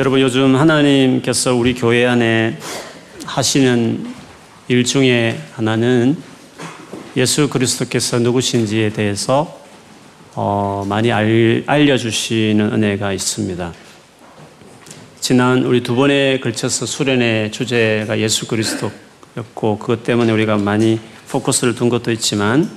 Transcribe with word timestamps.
여러분 0.00 0.18
요즘 0.22 0.56
하나님께서 0.56 1.54
우리 1.54 1.74
교회 1.74 2.06
안에 2.06 2.56
하시는 3.26 4.14
일 4.66 4.82
중에 4.82 5.38
하나는 5.52 6.16
예수 7.18 7.50
그리스도께서 7.50 8.18
누구신지에 8.18 8.94
대해서 8.94 9.60
어, 10.34 10.86
많이 10.88 11.12
알, 11.12 11.64
알려주시는 11.66 12.72
은혜가 12.72 13.12
있습니다. 13.12 13.74
지난 15.20 15.64
우리 15.64 15.82
두 15.82 15.94
번에 15.94 16.40
걸쳐서 16.40 16.86
수련의 16.86 17.52
주제가 17.52 18.20
예수 18.20 18.48
그리스도였고 18.48 19.78
그것 19.78 20.02
때문에 20.02 20.32
우리가 20.32 20.56
많이 20.56 20.98
포커스를 21.28 21.74
둔 21.74 21.90
것도 21.90 22.10
있지만 22.12 22.70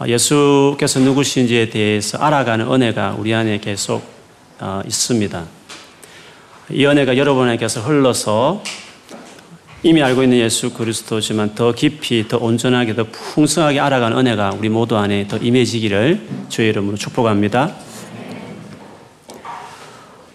어, 0.00 0.08
예수께서 0.08 0.98
누구신지에 0.98 1.70
대해서 1.70 2.18
알아가는 2.18 2.66
은혜가 2.66 3.14
우리 3.16 3.32
안에 3.32 3.60
계속 3.60 4.02
어, 4.58 4.82
있습니다. 4.84 5.59
이 6.72 6.86
은혜가 6.86 7.16
여러분에게서 7.16 7.80
흘러서 7.80 8.62
이미 9.82 10.02
알고 10.02 10.22
있는 10.22 10.38
예수 10.38 10.72
그리스도지만 10.72 11.54
더 11.54 11.72
깊이, 11.72 12.28
더 12.28 12.36
온전하게, 12.38 12.94
더 12.94 13.04
풍성하게 13.10 13.80
알아가는 13.80 14.16
은혜가 14.18 14.54
우리 14.58 14.68
모두 14.68 14.96
안에 14.96 15.26
더 15.26 15.36
임해지기를 15.38 16.20
주의 16.48 16.68
이름으로 16.68 16.96
축복합니다. 16.96 17.74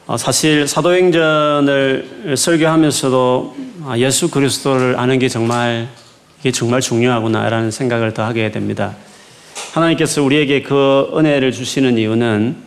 어, 0.08 0.18
사실 0.18 0.68
사도행전을 0.68 2.36
설교하면서도 2.36 3.56
아, 3.86 3.98
예수 3.98 4.30
그리스도를 4.30 5.00
아는 5.00 5.20
게 5.20 5.30
정말 5.30 5.88
이게 6.42 6.52
정말 6.52 6.82
중요하구나라는 6.82 7.72
생각을 7.72 8.14
더 8.14 8.24
하게 8.26 8.52
됩니다. 8.52 8.96
하나님께서 9.74 10.22
우리에게 10.22 10.64
그 10.64 11.12
은혜를 11.16 11.52
주시는 11.52 11.98
이유는 11.98 12.58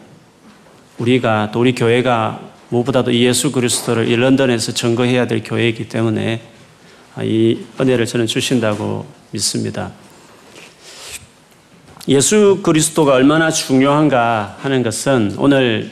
우리가 0.99 1.51
또 1.53 1.61
우리 1.61 1.75
교회가 1.75 2.48
무엇보다도 2.71 3.13
이 3.13 3.25
예수 3.25 3.51
그리스도를 3.51 4.09
이 4.09 4.17
런던에서 4.17 4.73
증거해야 4.73 5.27
될 5.27 5.43
교회이기 5.43 5.89
때문에 5.89 6.43
이 7.23 7.59
은혜를 7.81 8.07
저는 8.07 8.27
주신다고 8.27 9.07
믿습니다. 9.31 9.93
예수 12.09 12.61
그리스도가 12.63 13.15
얼마나 13.15 13.51
중요한가 13.51 14.57
하는 14.61 14.83
것은 14.83 15.35
오늘 15.39 15.91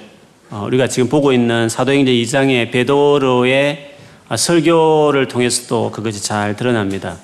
어, 0.48 0.64
우리가 0.66 0.86
지금 0.86 1.08
보고 1.08 1.32
있는 1.32 1.68
사도행전 1.68 2.14
2장의 2.14 2.70
베드로의 2.70 3.94
설교를 4.34 5.28
통해서도 5.28 5.90
그것이 5.90 6.22
잘 6.22 6.56
드러납니다. 6.56 7.18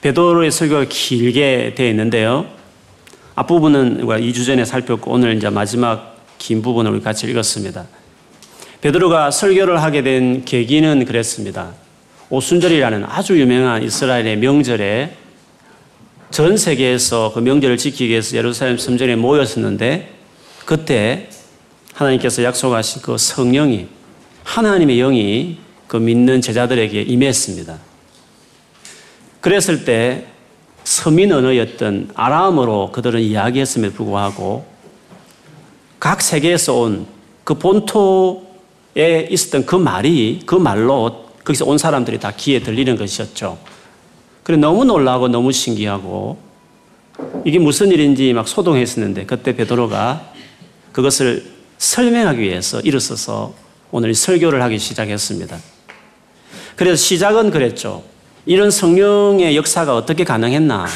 베드로의 0.00 0.50
설교가 0.50 0.86
길게 0.88 1.74
되어 1.74 1.88
있는데요. 1.88 2.46
앞부분은 3.34 4.06
2주 4.06 4.46
전에 4.46 4.64
살폈고 4.64 5.10
오늘 5.10 5.36
이제 5.36 5.50
마지막 5.50 6.16
긴 6.38 6.62
부분을 6.62 6.92
우리 6.92 7.00
같이 7.00 7.26
읽었습니다. 7.26 7.86
베드로가 8.84 9.30
설교를 9.30 9.82
하게 9.82 10.02
된 10.02 10.44
계기는 10.44 11.06
그랬습니다. 11.06 11.72
오순절이라는 12.28 13.06
아주 13.06 13.40
유명한 13.40 13.82
이스라엘의 13.82 14.36
명절에 14.36 15.16
전 16.30 16.58
세계에서 16.58 17.32
그 17.32 17.38
명절을 17.38 17.78
지키기 17.78 18.10
위해서 18.10 18.36
예루살렘 18.36 18.76
성전에 18.76 19.16
모였었는데 19.16 20.12
그때 20.66 21.30
하나님께서 21.94 22.42
약속하신 22.42 23.00
그 23.00 23.16
성령이 23.16 23.86
하나님의 24.42 24.98
영이 24.98 25.58
그 25.86 25.96
믿는 25.96 26.42
제자들에게 26.42 27.00
임했습니다. 27.00 27.78
그랬을 29.40 29.86
때 29.86 30.26
서민 30.82 31.32
언어였던 31.32 32.10
아람어로 32.14 32.92
그들은 32.92 33.22
이야기했음에도 33.22 33.94
불구하고 33.94 34.66
각 35.98 36.20
세계에서 36.20 36.74
온 36.74 37.14
그 37.44 37.54
본토 37.54 38.43
에 38.96 39.26
있었던 39.30 39.66
그 39.66 39.74
말이 39.74 40.40
그 40.46 40.54
말로 40.54 41.24
거기서 41.44 41.64
온 41.66 41.78
사람들이 41.78 42.20
다 42.20 42.32
귀에 42.36 42.60
들리는 42.60 42.96
것이었죠. 42.96 43.58
그래 44.42 44.56
너무 44.56 44.84
놀라고 44.84 45.28
너무 45.28 45.52
신기하고 45.52 46.38
이게 47.44 47.58
무슨 47.58 47.90
일인지 47.90 48.32
막 48.32 48.46
소동했었는데 48.46 49.26
그때 49.26 49.56
베드로가 49.56 50.32
그것을 50.92 51.44
설명하기 51.78 52.40
위해서 52.40 52.80
일어서서 52.80 53.54
오늘 53.90 54.14
설교를 54.14 54.62
하기 54.62 54.78
시작했습니다. 54.78 55.58
그래서 56.76 56.96
시작은 56.96 57.50
그랬죠. 57.50 58.02
이런 58.46 58.70
성령의 58.70 59.56
역사가 59.56 59.96
어떻게 59.96 60.24
가능했나? 60.24 60.86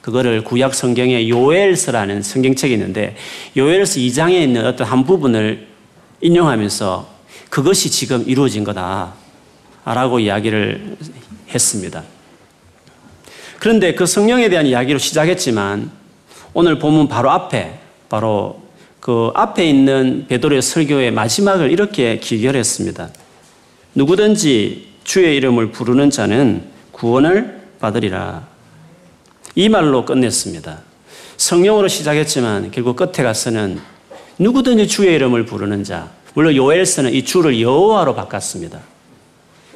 그거를 0.00 0.44
구약 0.44 0.74
성경에 0.74 1.28
요엘서라는 1.28 2.22
성경책이 2.22 2.74
있는데 2.74 3.16
요엘서 3.56 4.00
2장에 4.00 4.42
있는 4.42 4.66
어떤 4.66 4.86
한 4.86 5.04
부분을 5.04 5.66
인용하면서 6.20 7.13
그것이 7.50 7.90
지금 7.90 8.24
이루어진 8.26 8.64
거다. 8.64 9.14
라고 9.84 10.18
이야기를 10.18 10.96
했습니다. 11.52 12.02
그런데 13.58 13.94
그 13.94 14.06
성령에 14.06 14.48
대한 14.48 14.66
이야기로 14.66 14.98
시작했지만 14.98 15.90
오늘 16.54 16.78
본문 16.78 17.08
바로 17.08 17.30
앞에 17.30 17.78
바로 18.08 18.62
그 19.00 19.30
앞에 19.34 19.68
있는 19.68 20.26
베드로의 20.28 20.62
설교의 20.62 21.10
마지막을 21.10 21.70
이렇게 21.70 22.18
기결했습니다. 22.18 23.10
누구든지 23.94 24.94
주의 25.04 25.36
이름을 25.36 25.72
부르는 25.72 26.10
자는 26.10 26.64
구원을 26.92 27.62
받으리라. 27.80 28.46
이 29.54 29.68
말로 29.68 30.04
끝냈습니다. 30.04 30.80
성령으로 31.36 31.88
시작했지만 31.88 32.70
결국 32.70 32.96
끝에 32.96 33.22
가서는 33.24 33.80
누구든지 34.38 34.88
주의 34.88 35.14
이름을 35.14 35.44
부르는 35.44 35.84
자. 35.84 36.10
물론 36.34 36.54
요엘서는 36.54 37.12
이 37.12 37.24
주를 37.24 37.60
여호와로 37.60 38.14
바꿨습니다. 38.14 38.80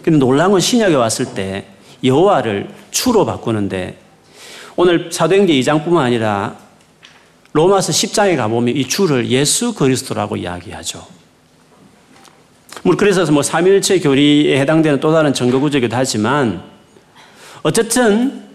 근데 0.03 0.19
놀라운 0.19 0.53
건 0.53 0.61
신약에 0.61 0.95
왔을 0.95 1.35
때 1.35 1.67
여호와를 2.05 2.69
주로 2.91 3.25
바꾸는데 3.25 3.99
오늘 4.77 5.11
사도행전 5.11 5.57
2장뿐만 5.57 5.99
아니라 5.99 6.57
로마서 7.53 7.93
10장에 7.93 8.37
가보면 8.37 8.77
이 8.77 8.85
주를 8.87 9.29
예수 9.29 9.75
그리스도라고 9.75 10.37
이야기하죠. 10.37 11.05
그래서 12.97 13.31
뭐 13.33 13.43
삼일체 13.43 14.01
교리에 14.01 14.61
해당되는 14.61 15.01
또 15.01 15.13
다른 15.13 15.35
증거 15.35 15.59
구조이기도 15.59 15.97
하지만 15.97 16.63
어쨌든 17.63 18.49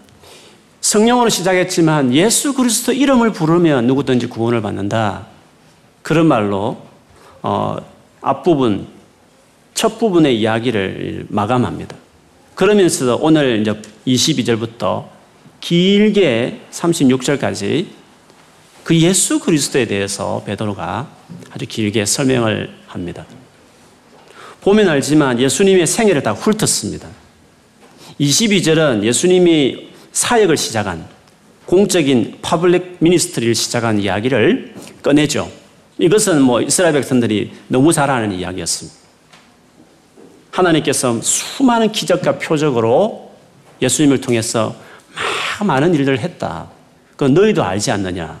성령으로 0.80 1.28
시작했지만 1.28 2.12
예수 2.14 2.54
그리스도 2.54 2.92
이름을 2.92 3.32
부르면 3.32 3.86
누구든지 3.86 4.26
구원을 4.26 4.60
받는다. 4.62 5.26
그런 6.02 6.26
말로 6.26 6.78
어, 7.42 7.76
앞부분 8.24 8.86
첫 9.74 9.98
부분의 9.98 10.40
이야기를 10.40 11.26
마감합니다. 11.28 11.94
그러면서 12.54 13.16
오늘 13.20 13.60
이제 13.60 13.74
22절부터 14.06 15.04
길게 15.60 16.60
36절까지 16.70 17.86
그 18.82 18.98
예수 18.98 19.40
그리스도에 19.40 19.86
대해서 19.86 20.42
베드로가 20.46 21.08
아주 21.50 21.66
길게 21.66 22.06
설명을 22.06 22.70
합니다. 22.86 23.26
보면 24.62 24.88
알지만 24.88 25.40
예수님의 25.40 25.86
생애를 25.86 26.22
다 26.22 26.32
훑었습니다. 26.32 27.08
22절은 28.20 29.02
예수님이 29.02 29.88
사역을 30.12 30.56
시작한 30.56 31.06
공적인 31.66 32.38
파블릭 32.40 32.96
미니스트리를 33.00 33.54
시작한 33.54 34.00
이야기를 34.00 34.74
꺼내죠. 35.02 35.63
이것은 35.98 36.42
뭐 36.42 36.60
이스라엘 36.60 36.92
백성들이 36.94 37.52
너무 37.68 37.92
잘 37.92 38.10
아는 38.10 38.32
이야기였습니다. 38.32 38.98
하나님께서 40.50 41.20
수많은 41.20 41.92
기적과 41.92 42.38
표적으로 42.38 43.32
예수님을 43.82 44.20
통해서 44.20 44.74
많은 45.64 45.94
일들을 45.94 46.18
했다. 46.18 46.68
그 47.16 47.24
너희도 47.24 47.62
알지 47.62 47.90
않느냐. 47.90 48.40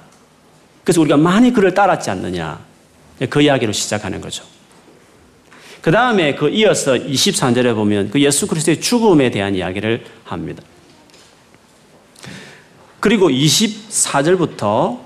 그래서 0.82 1.00
우리가 1.00 1.16
많이 1.16 1.52
그를 1.52 1.74
따랐지 1.74 2.10
않느냐. 2.10 2.60
그 3.30 3.40
이야기로 3.40 3.72
시작하는 3.72 4.20
거죠. 4.20 4.44
그 5.80 5.90
다음에 5.90 6.34
그 6.34 6.48
이어서 6.48 6.94
23절에 6.94 7.74
보면 7.74 8.10
그 8.10 8.20
예수 8.20 8.46
그리스도의 8.46 8.80
죽음에 8.80 9.30
대한 9.30 9.54
이야기를 9.54 10.04
합니다. 10.24 10.62
그리고 13.00 13.28
24절부터 13.28 14.98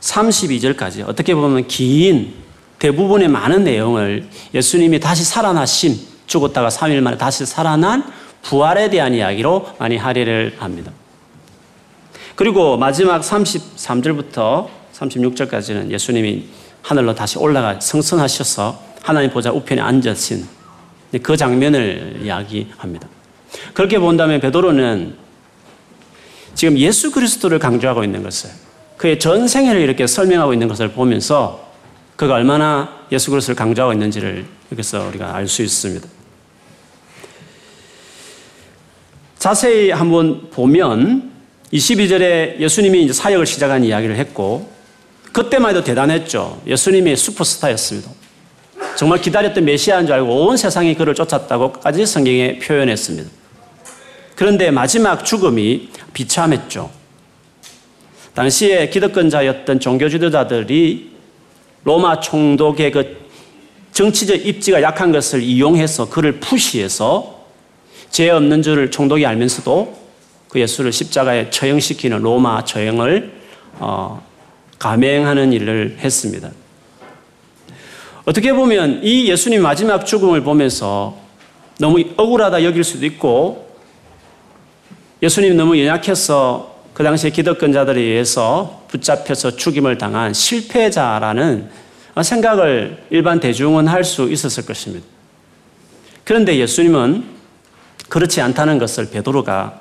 32절까지 0.00 1.06
어떻게 1.08 1.34
보면 1.34 1.66
긴 1.66 2.34
대부분의 2.78 3.28
많은 3.28 3.64
내용을 3.64 4.28
예수님이 4.54 5.00
다시 5.00 5.22
살아나심, 5.24 5.96
죽었다가 6.26 6.68
3일 6.68 7.00
만에 7.00 7.18
다시 7.18 7.44
살아난 7.44 8.02
부활에 8.42 8.88
대한 8.88 9.14
이야기로 9.14 9.74
많이 9.78 9.96
할애를 9.96 10.56
합니다. 10.58 10.90
그리고 12.34 12.78
마지막 12.78 13.20
33절부터 13.20 14.68
36절까지는 14.94 15.90
예수님이 15.90 16.46
하늘로 16.82 17.14
다시 17.14 17.38
올라가 17.38 17.78
성선하셔서 17.78 18.82
하나님 19.02 19.30
보좌 19.30 19.50
우편에 19.50 19.80
앉으신 19.82 20.46
그 21.22 21.36
장면을 21.36 22.20
이야기합니다. 22.22 23.08
그렇게 23.74 23.98
본다면 23.98 24.40
베드로는 24.40 25.16
지금 26.54 26.78
예수 26.78 27.10
그리스도를 27.10 27.58
강조하고 27.58 28.04
있는 28.04 28.22
것을 28.22 28.50
그의 29.00 29.18
전 29.18 29.48
생애를 29.48 29.80
이렇게 29.80 30.06
설명하고 30.06 30.52
있는 30.52 30.68
것을 30.68 30.92
보면서 30.92 31.72
그가 32.16 32.34
얼마나 32.34 33.06
예수 33.10 33.30
그리스도를 33.30 33.56
강조하고 33.56 33.94
있는지를 33.94 34.44
여기서 34.70 35.08
우리가 35.08 35.34
알 35.34 35.48
수 35.48 35.62
있습니다. 35.62 36.06
자세히 39.38 39.90
한번 39.90 40.50
보면 40.50 41.32
22절에 41.72 42.60
예수님이 42.60 43.04
이제 43.04 43.14
사역을 43.14 43.46
시작한 43.46 43.84
이야기를 43.84 44.16
했고 44.16 44.70
그때만 45.32 45.70
해도 45.70 45.82
대단했죠. 45.82 46.60
예수님이 46.66 47.16
슈퍼스타였습니다. 47.16 48.10
정말 48.96 49.22
기다렸던 49.22 49.64
메시아인 49.64 50.04
줄 50.04 50.14
알고 50.14 50.46
온 50.46 50.58
세상이 50.58 50.94
그를 50.94 51.14
쫓았다고까지 51.14 52.04
성경에 52.04 52.58
표현했습니다. 52.58 53.30
그런데 54.36 54.70
마지막 54.70 55.24
죽음이 55.24 55.88
비참했죠. 56.12 56.99
당시에 58.40 58.88
기득권자였던 58.88 59.80
종교 59.80 60.08
지도자들이 60.08 61.10
로마 61.84 62.20
총독의 62.20 62.90
그 62.90 63.18
정치적 63.92 64.46
입지가 64.46 64.80
약한 64.80 65.12
것을 65.12 65.42
이용해서 65.42 66.08
그를 66.08 66.40
푸시해서 66.40 67.44
죄 68.08 68.30
없는 68.30 68.62
줄을 68.62 68.90
총독이 68.90 69.26
알면서도 69.26 69.94
그 70.48 70.58
예수를 70.58 70.90
십자가에 70.90 71.50
처형시키는 71.50 72.22
로마 72.22 72.64
처형을 72.64 73.30
어, 73.78 74.24
감행하는 74.78 75.52
일을 75.52 75.98
했습니다. 75.98 76.50
어떻게 78.24 78.54
보면 78.54 79.00
이 79.02 79.28
예수님 79.28 79.60
마지막 79.60 80.06
죽음을 80.06 80.42
보면서 80.42 81.14
너무 81.78 82.02
억울하다 82.16 82.64
여길 82.64 82.84
수도 82.84 83.04
있고 83.04 83.68
예수님 85.22 85.58
너무 85.58 85.78
연약해서 85.78 86.69
그 87.00 87.04
당시에 87.04 87.30
기득권자들에 87.30 87.98
의해서 87.98 88.84
붙잡혀서 88.88 89.56
죽임을 89.56 89.96
당한 89.96 90.34
실패자라는 90.34 91.70
생각을 92.22 93.04
일반 93.08 93.40
대중은 93.40 93.88
할 93.88 94.04
수 94.04 94.30
있었을 94.30 94.66
것입니다. 94.66 95.06
그런데 96.24 96.58
예수님은 96.58 97.24
그렇지 98.10 98.42
않다는 98.42 98.78
것을 98.78 99.08
베드로가 99.08 99.80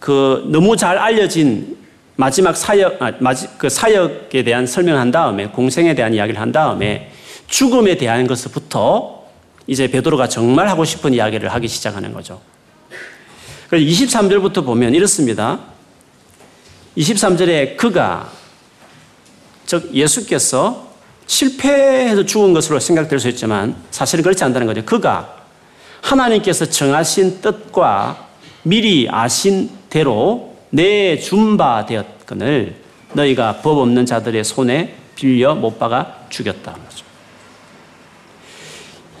그 0.00 0.48
너무 0.50 0.78
잘 0.78 0.96
알려진 0.96 1.76
마지막 2.14 2.56
사역, 2.56 3.02
아, 3.02 3.12
그 3.58 3.68
사역에 3.68 4.42
대한 4.42 4.66
설명을 4.66 4.98
한 4.98 5.10
다음에 5.10 5.48
공생에 5.48 5.94
대한 5.94 6.14
이야기를 6.14 6.40
한 6.40 6.52
다음에 6.52 7.12
죽음에 7.48 7.98
대한 7.98 8.26
것부터 8.26 9.26
이제 9.66 9.88
베드로가 9.88 10.30
정말 10.30 10.70
하고 10.70 10.86
싶은 10.86 11.12
이야기를 11.12 11.50
하기 11.50 11.68
시작하는 11.68 12.14
거죠. 12.14 12.40
그래서 13.68 13.84
23절부터 13.84 14.64
보면 14.64 14.94
이렇습니다. 14.94 15.75
23절에 16.96 17.76
그가 17.76 18.30
즉 19.66 19.90
예수께서 19.92 20.86
실패해서 21.26 22.24
죽은 22.24 22.52
것으로 22.54 22.78
생각될 22.78 23.18
수 23.18 23.28
있지만 23.28 23.74
사실은 23.90 24.22
그렇지 24.22 24.44
않다는 24.44 24.66
거죠. 24.66 24.84
그가 24.84 25.36
하나님께서 26.02 26.66
정하신 26.66 27.40
뜻과 27.40 28.26
미리 28.62 29.08
아신 29.10 29.70
대로 29.90 30.54
내 30.70 31.18
준 31.20 31.56
바 31.56 31.84
되었거늘 31.86 32.76
너희가 33.12 33.58
법 33.62 33.78
없는 33.78 34.06
자들의 34.06 34.44
손에 34.44 34.94
빌려 35.14 35.54
못 35.54 35.78
박아 35.78 36.26
죽였다. 36.28 36.76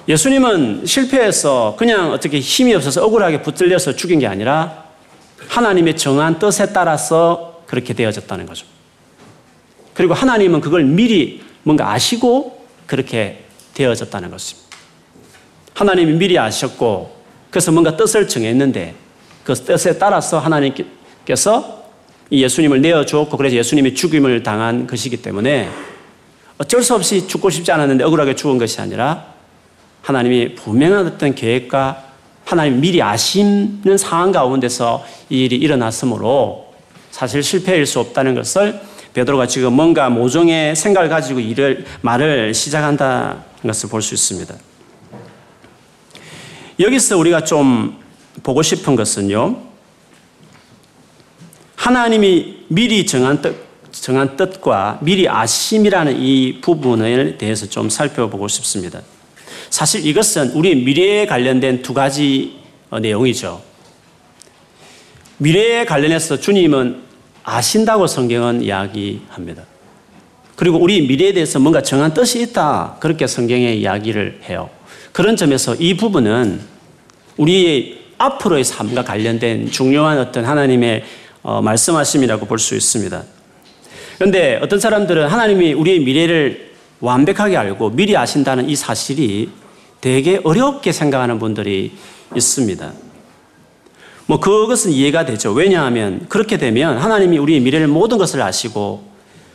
예수님은 0.08 0.86
실패해서 0.86 1.74
그냥 1.76 2.12
어떻게 2.12 2.38
힘이 2.38 2.74
없어서 2.74 3.04
억울하게 3.04 3.42
붙들려서 3.42 3.96
죽인 3.96 4.20
게 4.20 4.26
아니라 4.28 4.84
하나님의 5.48 5.96
정한 5.96 6.38
뜻에 6.38 6.72
따라서 6.72 7.55
그렇게 7.66 7.94
되어졌다는 7.94 8.46
거죠. 8.46 8.66
그리고 9.94 10.14
하나님은 10.14 10.60
그걸 10.60 10.84
미리 10.84 11.42
뭔가 11.62 11.92
아시고 11.92 12.64
그렇게 12.86 13.44
되어졌다는 13.74 14.30
것입니다. 14.30 14.66
하나님이 15.74 16.12
미리 16.14 16.38
아셨고 16.38 17.16
그래서 17.50 17.72
뭔가 17.72 17.96
뜻을 17.96 18.28
정했는데 18.28 18.94
그 19.44 19.54
뜻에 19.54 19.98
따라서 19.98 20.38
하나님께서 20.38 21.84
예수님을 22.30 22.80
내어주었고 22.80 23.36
그래서 23.36 23.56
예수님이 23.56 23.94
죽임을 23.94 24.42
당한 24.42 24.86
것이기 24.86 25.22
때문에 25.22 25.70
어쩔 26.58 26.82
수 26.82 26.94
없이 26.94 27.28
죽고 27.28 27.50
싶지 27.50 27.70
않았는데 27.72 28.04
억울하게 28.04 28.34
죽은 28.34 28.58
것이 28.58 28.80
아니라 28.80 29.26
하나님이 30.02 30.54
분명한 30.54 31.06
어떤 31.06 31.34
계획과 31.34 32.04
하나님 32.44 32.80
미리 32.80 33.02
아시는 33.02 33.98
상황 33.98 34.32
가운데서 34.32 35.04
이 35.28 35.44
일이 35.44 35.56
일어났으므로 35.56 36.65
사실 37.16 37.42
실패일 37.42 37.86
수 37.86 37.98
없다는 37.98 38.34
것을 38.34 38.78
베드로가 39.14 39.46
지금 39.46 39.72
뭔가 39.72 40.10
모종의 40.10 40.76
생각을 40.76 41.08
가지고 41.08 41.40
일을 41.40 41.86
말을 42.02 42.52
시작한다는 42.52 43.40
것을 43.62 43.88
볼 43.88 44.02
수 44.02 44.12
있습니다. 44.12 44.54
여기서 46.78 47.16
우리가 47.16 47.42
좀 47.42 47.98
보고 48.42 48.60
싶은 48.60 48.96
것은요. 48.96 49.62
하나님이 51.76 52.66
미리 52.68 53.06
정한 53.06 53.40
뜻, 53.40 53.56
정한 53.92 54.36
뜻과 54.36 54.98
미리 55.00 55.26
아심이라는 55.26 56.20
이 56.20 56.60
부분에 56.60 57.38
대해서 57.38 57.66
좀 57.66 57.88
살펴보고 57.88 58.46
싶습니다. 58.46 59.00
사실 59.70 60.06
이것은 60.06 60.50
우리 60.50 60.74
미래에 60.74 61.24
관련된 61.24 61.80
두 61.80 61.94
가지 61.94 62.58
어, 62.90 63.00
내용이죠. 63.00 63.62
미래에 65.38 65.86
관련해서 65.86 66.38
주님은 66.38 67.05
아신다고 67.46 68.08
성경은 68.08 68.62
이야기합니다. 68.62 69.62
그리고 70.56 70.78
우리 70.78 71.06
미래에 71.06 71.32
대해서 71.32 71.60
뭔가 71.60 71.80
정한 71.80 72.12
뜻이 72.12 72.42
있다. 72.42 72.96
그렇게 72.98 73.26
성경에 73.28 73.72
이야기를 73.72 74.40
해요. 74.48 74.68
그런 75.12 75.36
점에서 75.36 75.76
이 75.76 75.96
부분은 75.96 76.60
우리의 77.36 78.00
앞으로의 78.18 78.64
삶과 78.64 79.04
관련된 79.04 79.70
중요한 79.70 80.18
어떤 80.18 80.44
하나님의 80.44 81.04
어, 81.42 81.62
말씀하심이라고 81.62 82.46
볼 82.46 82.58
수 82.58 82.74
있습니다. 82.74 83.22
그런데 84.18 84.58
어떤 84.60 84.80
사람들은 84.80 85.28
하나님이 85.28 85.74
우리의 85.74 86.00
미래를 86.00 86.72
완벽하게 87.00 87.56
알고 87.56 87.90
미리 87.90 88.16
아신다는 88.16 88.68
이 88.68 88.74
사실이 88.74 89.50
되게 90.00 90.40
어렵게 90.42 90.90
생각하는 90.90 91.38
분들이 91.38 91.92
있습니다. 92.34 92.92
뭐 94.26 94.40
그것은 94.40 94.90
이해가 94.90 95.24
되죠. 95.24 95.52
왜냐하면 95.52 96.26
그렇게 96.28 96.58
되면 96.58 96.98
하나님이 96.98 97.38
우리의 97.38 97.60
미래를 97.60 97.86
모든 97.86 98.18
것을 98.18 98.42
아시고 98.42 99.04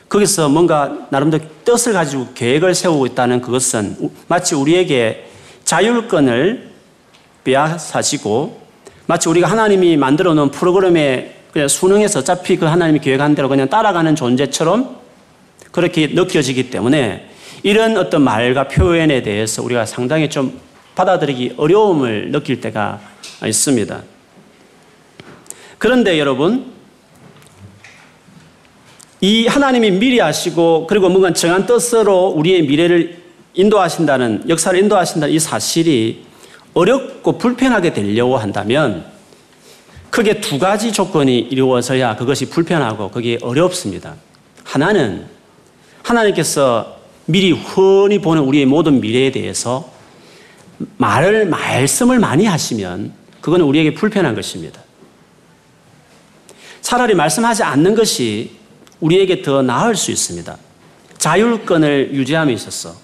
거기서 0.07 0.49
뭔가 0.49 1.07
나름대로 1.09 1.43
뜻을 1.63 1.93
가지고 1.93 2.27
계획을 2.33 2.73
세우고 2.73 3.05
있다는 3.07 3.41
그것은 3.41 4.11
마치 4.27 4.55
우리에게 4.55 5.27
자율권을 5.63 6.69
빼앗아시고 7.43 8.61
마치 9.07 9.29
우리가 9.29 9.49
하나님이 9.49 9.97
만들어 9.97 10.33
놓은 10.33 10.51
프로그램에 10.51 11.35
그냥 11.51 11.67
수능해서 11.67 12.19
어차피 12.19 12.55
그 12.55 12.65
하나님이 12.65 12.99
계획한 12.99 13.35
대로 13.35 13.49
그냥 13.49 13.69
따라가는 13.69 14.15
존재처럼 14.15 14.97
그렇게 15.71 16.07
느껴지기 16.07 16.69
때문에 16.69 17.29
이런 17.63 17.97
어떤 17.97 18.21
말과 18.21 18.67
표현에 18.67 19.21
대해서 19.21 19.61
우리가 19.63 19.85
상당히 19.85 20.29
좀 20.29 20.59
받아들이기 20.95 21.55
어려움을 21.57 22.31
느낄 22.31 22.61
때가 22.61 22.99
있습니다. 23.45 24.10
그런데 25.81 26.19
여러분, 26.19 26.71
이 29.19 29.47
하나님이 29.47 29.89
미리 29.89 30.21
아시고 30.21 30.85
그리고 30.85 31.09
뭔가 31.09 31.33
정한 31.33 31.65
뜻으로 31.65 32.27
우리의 32.27 32.67
미래를 32.67 33.23
인도하신다는 33.55 34.43
역사를 34.47 34.77
인도하신다는 34.77 35.33
이 35.33 35.39
사실이 35.39 36.23
어렵고 36.75 37.39
불편하게 37.39 37.93
되려고 37.93 38.37
한다면 38.37 39.05
크게 40.11 40.39
두 40.39 40.59
가지 40.59 40.93
조건이 40.93 41.39
이루어져야 41.39 42.15
그것이 42.15 42.51
불편하고 42.51 43.09
그게 43.09 43.39
어렵습니다. 43.41 44.13
하나는 44.63 45.25
하나님께서 46.03 46.99
미리 47.25 47.53
훤히 47.53 48.19
보는 48.19 48.43
우리의 48.43 48.67
모든 48.67 49.01
미래에 49.01 49.31
대해서 49.31 49.91
말을, 50.97 51.47
말씀을 51.47 52.19
많이 52.19 52.45
하시면 52.45 53.13
그건 53.41 53.61
우리에게 53.61 53.95
불편한 53.95 54.35
것입니다. 54.35 54.79
차라리 56.81 57.15
말씀하지 57.15 57.63
않는 57.63 57.95
것이 57.95 58.51
우리에게 58.99 59.41
더 59.41 59.61
나을 59.61 59.95
수 59.95 60.11
있습니다. 60.11 60.57
자율권을 61.17 62.11
유지함에 62.13 62.51
있어서. 62.53 62.95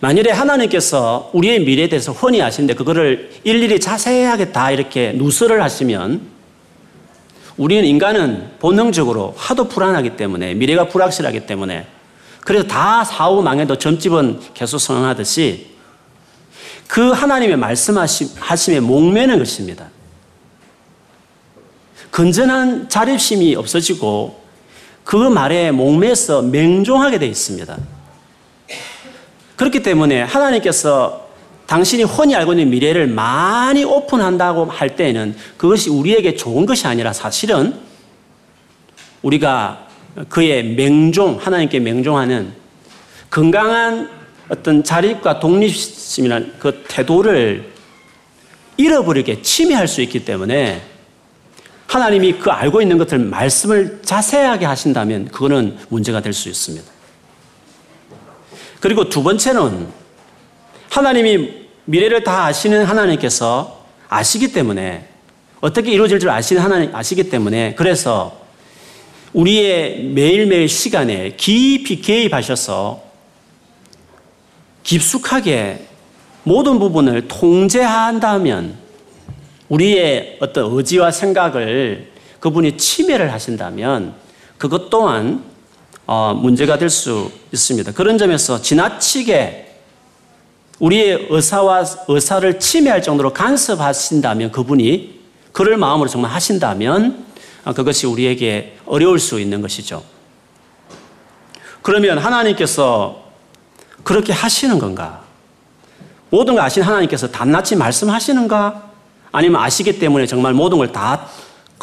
만일에 0.00 0.32
하나님께서 0.32 1.30
우리의 1.32 1.60
미래에 1.60 1.88
대해서 1.88 2.12
훤히 2.12 2.42
아시는데 2.42 2.74
그거를 2.74 3.30
일일이 3.44 3.78
자세하게 3.78 4.50
다 4.50 4.70
이렇게 4.70 5.12
누설을 5.12 5.62
하시면 5.62 6.22
우리는 7.56 7.84
인간은 7.84 8.50
본능적으로 8.58 9.34
하도 9.36 9.68
불안하기 9.68 10.16
때문에 10.16 10.54
미래가 10.54 10.88
불확실하기 10.88 11.46
때문에 11.46 11.86
그래서 12.40 12.66
다 12.66 13.04
사후 13.04 13.42
망해도 13.42 13.78
점집은 13.78 14.40
계속 14.54 14.78
성행하듯이 14.78 15.72
그 16.88 17.10
하나님의 17.10 17.56
말씀하심에 17.56 18.80
목매는 18.80 19.38
것입니다. 19.38 19.88
건전한 22.12 22.88
자립심이 22.88 23.56
없어지고 23.56 24.40
그 25.02 25.16
말에 25.16 25.72
목매서 25.72 26.42
맹종하게 26.42 27.18
되어 27.18 27.28
있습니다. 27.28 27.76
그렇기 29.56 29.82
때문에 29.82 30.22
하나님께서 30.22 31.26
당신이 31.66 32.02
훤히 32.04 32.34
알고 32.34 32.52
있는 32.52 32.70
미래를 32.70 33.06
많이 33.06 33.82
오픈한다고 33.82 34.66
할 34.66 34.94
때에는 34.94 35.34
그것이 35.56 35.88
우리에게 35.88 36.36
좋은 36.36 36.66
것이 36.66 36.86
아니라 36.86 37.12
사실은 37.12 37.74
우리가 39.22 39.88
그의 40.28 40.64
맹종, 40.64 41.38
하나님께 41.40 41.80
맹종하는 41.80 42.52
건강한 43.30 44.10
어떤 44.50 44.84
자립과 44.84 45.40
독립심이라는 45.40 46.54
그 46.58 46.84
태도를 46.88 47.72
잃어버리게 48.76 49.40
침해할 49.40 49.88
수 49.88 50.02
있기 50.02 50.26
때문에 50.26 50.91
하나님이 51.92 52.38
그 52.38 52.50
알고 52.50 52.80
있는 52.80 52.96
것들 52.96 53.18
말씀을 53.18 54.00
자세하게 54.02 54.64
하신다면 54.64 55.26
그거는 55.28 55.76
문제가 55.90 56.22
될 56.22 56.32
수 56.32 56.48
있습니다. 56.48 56.90
그리고 58.80 59.10
두 59.10 59.22
번째는 59.22 59.88
하나님이 60.88 61.66
미래를 61.84 62.24
다 62.24 62.46
아시는 62.46 62.86
하나님께서 62.86 63.84
아시기 64.08 64.54
때문에 64.54 65.06
어떻게 65.60 65.92
이루어질 65.92 66.18
줄 66.18 66.30
아시는 66.30 66.62
하나님 66.62 66.96
아시기 66.96 67.28
때문에 67.28 67.74
그래서 67.74 68.40
우리의 69.34 70.04
매일매일 70.04 70.70
시간에 70.70 71.34
깊이 71.36 72.00
개입하셔서 72.00 73.02
깊숙하게 74.82 75.86
모든 76.44 76.78
부분을 76.78 77.28
통제한다면 77.28 78.81
우리의 79.72 80.36
어떤 80.40 80.70
의지와 80.70 81.10
생각을 81.10 82.12
그분이 82.40 82.76
침해를 82.76 83.32
하신다면 83.32 84.14
그것 84.58 84.90
또한 84.90 85.44
어, 86.06 86.34
문제가 86.34 86.76
될 86.76 86.90
수 86.90 87.30
있습니다. 87.52 87.92
그런 87.92 88.18
점에서 88.18 88.60
지나치게 88.60 89.70
우리의 90.78 91.28
의사와 91.30 91.84
의사를 92.08 92.58
침해할 92.58 93.02
정도로 93.02 93.32
간섭하신다면 93.32 94.52
그분이 94.52 95.20
그럴 95.52 95.78
마음으로 95.78 96.08
정말 96.10 96.32
하신다면 96.32 97.24
어, 97.64 97.72
그것이 97.72 98.06
우리에게 98.06 98.76
어려울 98.84 99.18
수 99.18 99.40
있는 99.40 99.62
것이죠. 99.62 100.04
그러면 101.80 102.18
하나님께서 102.18 103.22
그렇게 104.02 104.34
하시는 104.34 104.78
건가? 104.78 105.22
모든 106.28 106.54
걸 106.54 106.64
아신 106.64 106.82
하나님께서 106.82 107.30
단낱이 107.30 107.76
말씀하시는가? 107.76 108.91
아니면 109.32 109.62
아시기 109.62 109.98
때문에 109.98 110.26
정말 110.26 110.52
모든 110.52 110.78
걸 110.78 110.92
다 110.92 111.26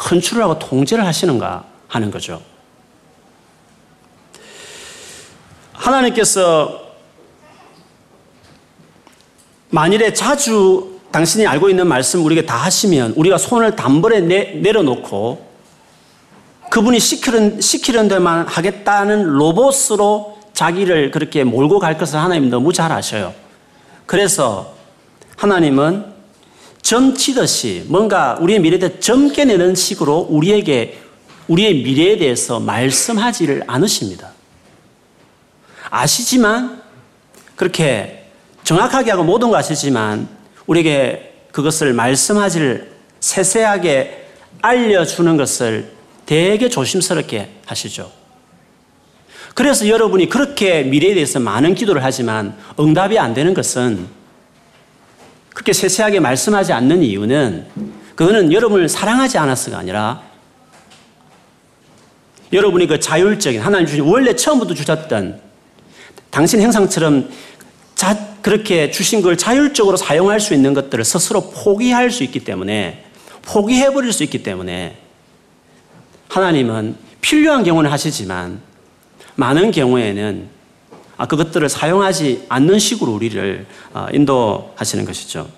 컨트롤하고 0.00 0.58
통제를 0.58 1.04
하시는가 1.04 1.64
하는 1.88 2.10
거죠. 2.10 2.40
하나님께서 5.72 6.80
만일에 9.68 10.12
자주 10.12 10.98
당신이 11.12 11.46
알고 11.46 11.68
있는 11.68 11.86
말씀 11.86 12.24
우리에게 12.24 12.46
다 12.46 12.56
하시면 12.56 13.14
우리가 13.16 13.36
손을 13.36 13.76
단벌에 13.76 14.20
내, 14.20 14.44
내려놓고 14.54 15.50
그분이 16.70 17.00
시키는, 17.00 17.60
시키는 17.60 18.08
데만 18.08 18.46
하겠다는 18.46 19.24
로봇으로 19.24 20.38
자기를 20.52 21.10
그렇게 21.10 21.42
몰고 21.44 21.78
갈 21.78 21.98
것을 21.98 22.18
하나님 22.18 22.48
너무 22.48 22.72
잘 22.72 22.92
아셔요. 22.92 23.34
그래서 24.06 24.74
하나님은 25.36 26.09
점치듯이 26.82 27.84
뭔가 27.88 28.38
우리의 28.40 28.60
미래에 28.60 28.78
대해 28.78 29.00
점 29.00 29.32
깨내는 29.32 29.74
식으로 29.74 30.26
우리에게 30.30 30.98
우리의 31.48 31.82
미래에 31.82 32.16
대해서 32.16 32.60
말씀하지를 32.60 33.64
않으십니다. 33.66 34.32
아시지만 35.90 36.82
그렇게 37.56 38.28
정확하게 38.64 39.10
하고 39.10 39.24
모든 39.24 39.50
거 39.50 39.56
아시지만 39.56 40.28
우리에게 40.66 41.46
그것을 41.52 41.92
말씀하지를 41.92 42.92
세세하게 43.18 44.28
알려주는 44.62 45.36
것을 45.36 45.92
되게 46.26 46.68
조심스럽게 46.68 47.48
하시죠. 47.66 48.10
그래서 49.54 49.88
여러분이 49.88 50.28
그렇게 50.28 50.84
미래에 50.84 51.14
대해서 51.14 51.40
많은 51.40 51.74
기도를 51.74 52.04
하지만 52.04 52.56
응답이 52.78 53.18
안 53.18 53.34
되는 53.34 53.52
것은 53.52 54.06
그렇게 55.60 55.74
세세하게 55.74 56.20
말씀하지 56.20 56.72
않는 56.72 57.02
이유는 57.02 57.66
그거는 58.14 58.50
여러분을 58.50 58.88
사랑하지 58.88 59.36
않았어가 59.36 59.76
아니라 59.76 60.22
여러분이 62.50 62.86
그 62.86 62.98
자율적인 62.98 63.60
하나님 63.60 63.86
주신 63.86 64.04
원래 64.04 64.34
처음부터 64.34 64.72
주셨던 64.72 65.38
당신 66.30 66.62
행상처럼 66.62 67.28
자, 67.94 68.36
그렇게 68.40 68.90
주신 68.90 69.20
걸 69.20 69.36
자율적으로 69.36 69.98
사용할 69.98 70.40
수 70.40 70.54
있는 70.54 70.72
것들을 70.72 71.04
스스로 71.04 71.50
포기할 71.50 72.10
수 72.10 72.24
있기 72.24 72.40
때문에 72.40 73.04
포기해 73.42 73.92
버릴 73.92 74.14
수 74.14 74.24
있기 74.24 74.42
때문에 74.42 74.96
하나님은 76.28 76.96
필요한 77.20 77.64
경우는 77.64 77.90
하시지만 77.90 78.62
많은 79.34 79.72
경우에는 79.72 80.48
아, 80.48 80.59
그것들을 81.26 81.68
사용하지 81.68 82.46
않는 82.48 82.78
식으로 82.78 83.12
우리를 83.12 83.66
어, 83.92 84.06
인도하시는 84.12 85.04
것이죠. 85.04 85.48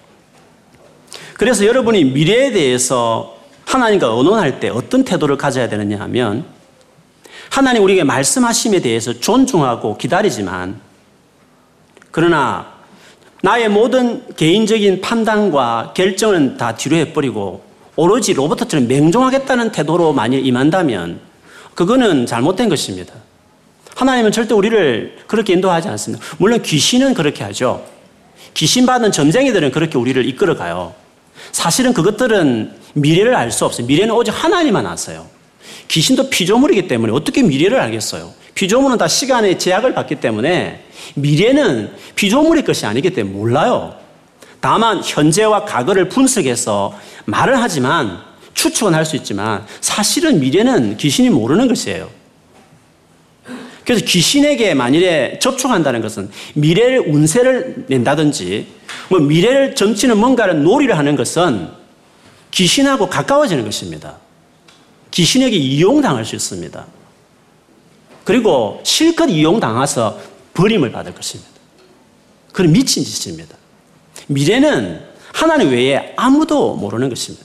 그래서 1.35 1.67
여러분이 1.67 2.05
미래에 2.05 2.53
대해서 2.53 3.37
하나님과 3.65 4.09
의논할 4.09 4.61
때 4.61 4.69
어떤 4.69 5.05
태도를 5.05 5.37
가져야 5.37 5.69
되느냐 5.69 5.99
하면 6.01 6.45
하나님 7.51 7.83
우리에게 7.83 8.05
말씀하심에 8.05 8.81
대해서 8.81 9.13
존중하고 9.19 9.99
기다리지만 9.99 10.81
그러나 12.11 12.73
나의 13.43 13.69
모든 13.69 14.25
개인적인 14.37 15.01
판단과 15.01 15.93
결정은 15.95 16.57
다 16.57 16.77
뒤로 16.77 16.97
해버리고 16.97 17.63
오로지 17.97 18.35
로버트처럼 18.35 18.87
맹종하겠다는 18.87 19.73
태도로 19.73 20.13
만일 20.13 20.47
임한다면 20.47 21.21
그거는 21.75 22.27
잘못된 22.27 22.69
것입니다. 22.69 23.15
하나님은 23.95 24.33
절대 24.33 24.55
우리를 24.55 25.19
그렇게 25.27 25.53
인도하지 25.53 25.89
않습니다. 25.89 26.25
물론 26.39 26.63
귀신은 26.63 27.15
그렇게 27.15 27.45
하죠. 27.45 27.85
귀신 28.55 28.87
받은 28.87 29.13
점쟁이들은 29.13 29.71
그렇게 29.71 29.99
우리를 29.99 30.27
이끌어 30.29 30.57
가요. 30.57 30.95
사실은 31.53 31.93
그것들은 31.93 32.73
미래를 32.95 33.35
알 33.35 33.51
수 33.51 33.65
없어요. 33.65 33.87
미래는 33.87 34.15
오직 34.15 34.31
하나님만 34.33 34.87
아세요. 34.87 35.27
귀신도 35.89 36.31
피조물이기 36.31 36.89
때문에 36.89 37.13
어떻게 37.13 37.43
미래를 37.43 37.79
알겠어요? 37.81 38.33
피조물은 38.55 38.99
다 38.99 39.09
시간의 39.09 39.59
제약을 39.59 39.95
받기 39.95 40.17
때문에 40.17 40.85
미래는 41.15 41.93
피조물의 42.17 42.65
것이 42.65 42.87
아니기 42.87 43.11
때문에 43.11 43.37
몰라요. 43.37 43.95
다만 44.61 45.03
현재와 45.05 45.65
과거를 45.65 46.09
분석해서 46.09 46.97
말을 47.25 47.61
하지만 47.61 48.21
추측은 48.55 48.95
할 48.95 49.05
수 49.05 49.17
있지만 49.17 49.67
사실은 49.81 50.39
미래는 50.41 50.97
귀신이 50.99 51.31
모르는 51.31 51.67
것이에요. 51.69 52.09
그래서 53.85 54.05
귀신에게 54.05 54.75
만일에 54.75 55.39
접촉한다는 55.41 56.03
것은 56.03 56.31
미래를 56.55 57.01
운세를 57.01 57.87
낸다든지 57.89 58.67
뭐 59.09 59.19
미래를 59.21 59.75
점치는 59.75 60.19
뭔가를 60.19 60.63
놀이를 60.63 60.97
하는 60.97 61.17
것은 61.17 61.69
귀신하고 62.51 63.09
가까워지는 63.09 63.65
것입니다. 63.65 64.19
귀신에게 65.11 65.57
이용당할 65.57 66.25
수 66.25 66.37
있습니다. 66.37 66.87
그리고 68.25 68.81
실컷 68.85 69.27
이용당해서 69.27 70.19
버림을 70.55 70.93
받을 70.93 71.15
것입니다. 71.15 71.51
그런 72.53 72.73
미친 72.73 73.03
짓입니다. 73.03 73.57
미래는 74.29 75.01
하나님 75.33 75.71
외에 75.71 76.13
아무도 76.17 76.77
모르는 76.77 77.09
것입니다. 77.09 77.45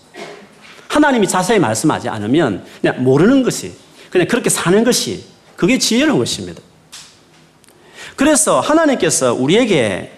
하나님이 0.88 1.27
자세히 1.27 1.60
말씀하지 1.60 2.10
않으면 2.10 2.65
그냥 2.82 3.03
모르는 3.03 3.44
것이, 3.44 3.74
그냥 4.10 4.27
그렇게 4.27 4.50
사는 4.50 4.84
것이 4.84 5.24
그게 5.58 5.78
지혜로운 5.78 6.20
것입니다. 6.20 6.62
그래서 8.16 8.62
하나님께서 8.62 9.34
우리에게 9.34 10.14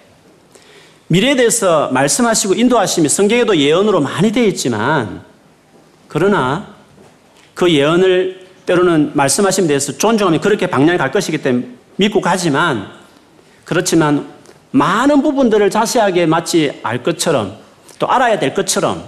미래에 1.07 1.35
대해서 1.35 1.89
말씀하시고 1.89 2.53
인도하심이 2.53 3.09
성경에도 3.09 3.57
예언으로 3.57 3.99
많이 3.99 4.31
되어 4.31 4.43
있지만 4.45 5.23
그러나 6.07 6.75
그 7.55 7.71
예언을 7.71 8.47
때로는 8.67 9.11
말씀하심에 9.15 9.67
대해서 9.67 9.97
존중하면 9.97 10.39
그렇게 10.39 10.67
방향이 10.67 10.99
갈 10.99 11.11
것이기 11.11 11.39
때문에 11.39 11.67
믿고 11.95 12.21
가지만 12.21 12.91
그렇지만 13.65 14.29
많은 14.71 15.23
부분들을 15.23 15.69
자세하게 15.71 16.27
마치 16.27 16.79
알 16.83 17.01
것처럼 17.01 17.57
또 17.97 18.07
알아야 18.07 18.37
될 18.37 18.53
것처럼 18.53 19.03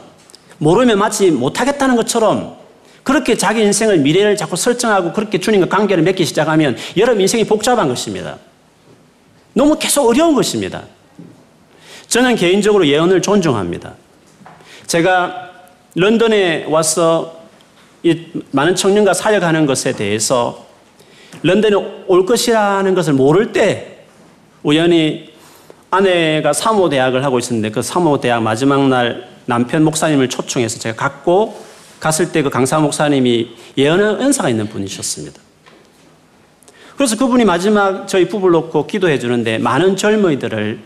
모르면 0.57 0.97
마치 0.97 1.29
못하겠다는 1.29 1.95
것처럼 1.95 2.60
그렇게 3.03 3.35
자기 3.35 3.61
인생을 3.61 3.99
미래를 3.99 4.37
자꾸 4.37 4.55
설정하고 4.55 5.13
그렇게 5.13 5.39
주님과 5.39 5.67
관계를 5.67 6.03
맺기 6.03 6.25
시작하면 6.25 6.77
여러분 6.97 7.21
인생이 7.21 7.45
복잡한 7.45 7.87
것입니다. 7.87 8.37
너무 9.53 9.77
계속 9.77 10.07
어려운 10.07 10.35
것입니다. 10.35 10.83
저는 12.07 12.35
개인적으로 12.35 12.87
예언을 12.87 13.21
존중합니다. 13.21 13.93
제가 14.85 15.51
런던에 15.95 16.65
와서 16.67 17.41
많은 18.51 18.75
청년과 18.75 19.13
사역하는 19.13 19.65
것에 19.65 19.93
대해서 19.93 20.65
런던에 21.43 21.75
올 22.07 22.25
것이라는 22.25 22.93
것을 22.93 23.13
모를 23.13 23.51
때 23.51 24.05
우연히 24.63 25.31
아내가 25.89 26.53
사모대학을 26.53 27.23
하고 27.23 27.39
있었는데 27.39 27.71
그 27.71 27.81
사모대학 27.81 28.41
마지막 28.41 28.87
날 28.87 29.27
남편 29.45 29.83
목사님을 29.83 30.29
초청해서 30.29 30.79
제가 30.79 30.95
갔고 30.95 31.70
갔을 32.01 32.31
때 32.33 32.41
그 32.41 32.49
강사 32.49 32.79
목사님이 32.79 33.55
예언의 33.77 34.05
은사가 34.19 34.49
있는 34.49 34.67
분이셨습니다. 34.67 35.39
그래서 36.97 37.15
그분이 37.15 37.45
마지막 37.45 38.07
저희 38.07 38.27
부부를 38.27 38.51
놓고 38.53 38.87
기도해 38.87 39.19
주는데 39.19 39.57
많은 39.59 39.95
젊은이들을 39.95 40.79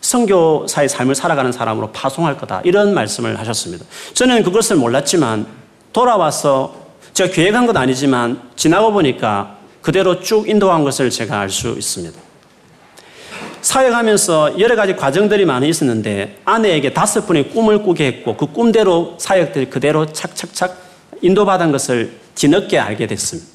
성교사의 0.00 0.88
삶을 0.88 1.14
살아가는 1.16 1.50
사람으로 1.50 1.90
파송할 1.90 2.38
거다. 2.38 2.60
이런 2.64 2.94
말씀을 2.94 3.38
하셨습니다. 3.40 3.84
저는 4.14 4.44
그것을 4.44 4.76
몰랐지만 4.76 5.46
돌아와서 5.92 6.86
제가 7.14 7.32
계획한 7.32 7.66
건 7.66 7.76
아니지만 7.76 8.40
지나고 8.54 8.92
보니까 8.92 9.56
그대로 9.82 10.20
쭉 10.20 10.48
인도한 10.48 10.84
것을 10.84 11.10
제가 11.10 11.40
알 11.40 11.50
수 11.50 11.70
있습니다. 11.70 12.27
사역하면서 13.60 14.60
여러 14.60 14.76
가지 14.76 14.94
과정들이 14.94 15.44
많이 15.44 15.68
있었는데 15.68 16.38
아내에게 16.44 16.92
다섯 16.92 17.26
분의 17.26 17.50
꿈을 17.50 17.82
꾸게 17.82 18.06
했고 18.06 18.36
그 18.36 18.46
꿈대로 18.46 19.16
사역들이 19.18 19.66
그대로 19.66 20.06
착착착 20.12 20.88
인도받은 21.22 21.72
것을 21.72 22.12
뒤늦게 22.34 22.78
알게 22.78 23.06
됐습니다. 23.06 23.48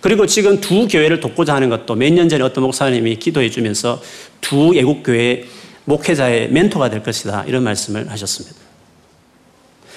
그리고 0.00 0.26
지금 0.26 0.60
두 0.60 0.88
교회를 0.88 1.20
돕고자 1.20 1.54
하는 1.54 1.68
것도 1.70 1.94
몇 1.94 2.12
년 2.12 2.28
전에 2.28 2.42
어떤 2.42 2.64
목사님이 2.64 3.16
기도해 3.16 3.50
주면서 3.50 4.00
두 4.40 4.74
애국 4.76 5.02
교회 5.04 5.44
목회자의 5.84 6.48
멘토가 6.50 6.90
될 6.90 7.02
것이다. 7.02 7.44
이런 7.46 7.62
말씀을 7.62 8.10
하셨습니다. 8.10 8.56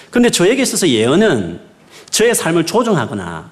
그런데 0.09 0.29
저에게 0.29 0.61
있어서 0.61 0.87
예언은 0.87 1.59
저의 2.09 2.33
삶을 2.33 2.65
조정하거나 2.65 3.51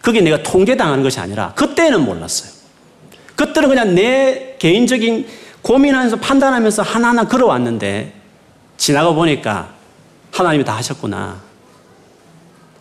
그게 0.00 0.20
내가 0.20 0.42
통제당하는 0.42 1.02
것이 1.02 1.20
아니라 1.20 1.52
그때는 1.54 2.04
몰랐어요. 2.04 2.61
그때는 3.42 3.68
그냥 3.68 3.94
내 3.94 4.54
개인적인 4.60 5.26
고민하면서 5.62 6.16
판단하면서 6.16 6.82
하나하나 6.82 7.26
걸어왔는데 7.26 8.12
지나가 8.76 9.12
보니까 9.12 9.70
하나님이 10.30 10.64
다 10.64 10.76
하셨구나. 10.76 11.40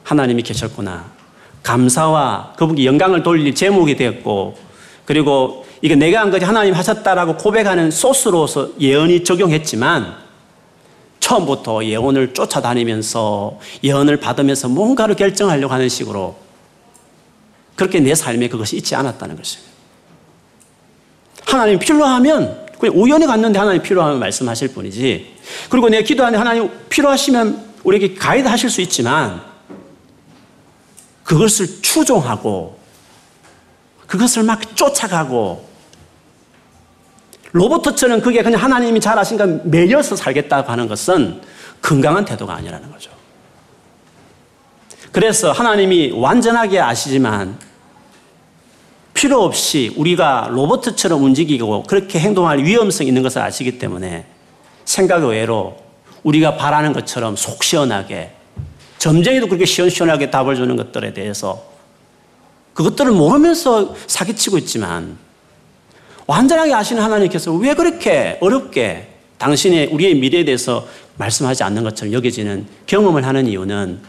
하나님이 0.03 0.43
계셨구나. 0.43 1.05
감사와 1.63 2.53
그분께 2.57 2.85
영광을 2.85 3.23
돌릴 3.23 3.55
제목이 3.55 3.95
되었고 3.95 4.57
그리고 5.05 5.65
이게 5.81 5.95
내가 5.95 6.21
한 6.21 6.29
것이 6.29 6.45
하나님 6.45 6.75
하셨다라고 6.75 7.37
고백하는 7.37 7.89
소스로서 7.89 8.69
예언이 8.79 9.23
적용했지만 9.23 10.15
처음부터 11.19 11.85
예언을 11.85 12.33
쫓아다니면서 12.33 13.59
예언을 13.83 14.17
받으면서 14.17 14.69
뭔가를 14.69 15.15
결정하려고 15.15 15.73
하는 15.73 15.89
식으로 15.89 16.35
그렇게 17.75 17.99
내 17.99 18.13
삶에 18.13 18.47
그것이 18.47 18.77
있지 18.77 18.95
않았다는 18.95 19.35
것입니다. 19.35 19.70
하나님 21.45 21.79
필요하면 21.79 22.67
그냥 22.79 22.95
우연히 22.97 23.25
갔는데 23.25 23.59
하나님 23.59 23.81
필요하면 23.81 24.19
말씀하실 24.19 24.69
뿐이지. 24.69 25.35
그리고 25.69 25.89
내가 25.89 26.03
기도하는데 26.03 26.37
하나님 26.37 26.69
필요하시면 26.89 27.71
우리에게 27.83 28.15
가이드 28.15 28.47
하실 28.47 28.69
수 28.69 28.81
있지만 28.81 29.41
그것을 31.23 31.81
추종하고 31.81 32.79
그것을 34.07 34.43
막 34.43 34.75
쫓아가고 34.75 35.69
로버트처럼 37.53 38.21
그게 38.21 38.43
그냥 38.43 38.61
하나님이 38.61 38.99
잘하신가 38.99 39.45
매여서 39.65 40.15
살겠다고 40.15 40.71
하는 40.71 40.87
것은 40.87 41.41
건강한 41.81 42.25
태도가 42.25 42.55
아니라는 42.55 42.91
거죠. 42.91 43.11
그래서 45.11 45.51
하나님이 45.51 46.11
완전하게 46.11 46.79
아시지만 46.79 47.57
필요 49.21 49.43
없이 49.43 49.93
우리가 49.97 50.47
로버트처럼 50.49 51.23
움직이고 51.23 51.83
그렇게 51.83 52.19
행동할 52.19 52.63
위험성이 52.63 53.09
있는 53.09 53.21
것을 53.21 53.39
아시기 53.43 53.77
때문에 53.77 54.25
생각 54.83 55.23
외로 55.23 55.77
우리가 56.23 56.57
바라는 56.57 56.91
것처럼 56.91 57.35
속 57.35 57.63
시원하게 57.63 58.31
점쟁이도 58.97 59.45
그렇게 59.45 59.65
시원시원하게 59.65 60.31
답을 60.31 60.55
주는 60.55 60.75
것들에 60.75 61.13
대해서 61.13 61.63
그것들을 62.73 63.11
모르면서 63.11 63.95
사기치고 64.07 64.57
있지만 64.57 65.19
완전하게 66.25 66.73
아시는 66.73 67.03
하나님께서 67.03 67.53
왜 67.53 67.75
그렇게 67.75 68.39
어렵게 68.41 69.07
당신의 69.37 69.89
우리의 69.93 70.15
미래에 70.15 70.45
대해서 70.45 70.87
말씀하지 71.17 71.61
않는 71.61 71.83
것처럼 71.83 72.11
여겨지는 72.11 72.65
경험을 72.87 73.23
하는 73.27 73.45
이유는 73.45 73.99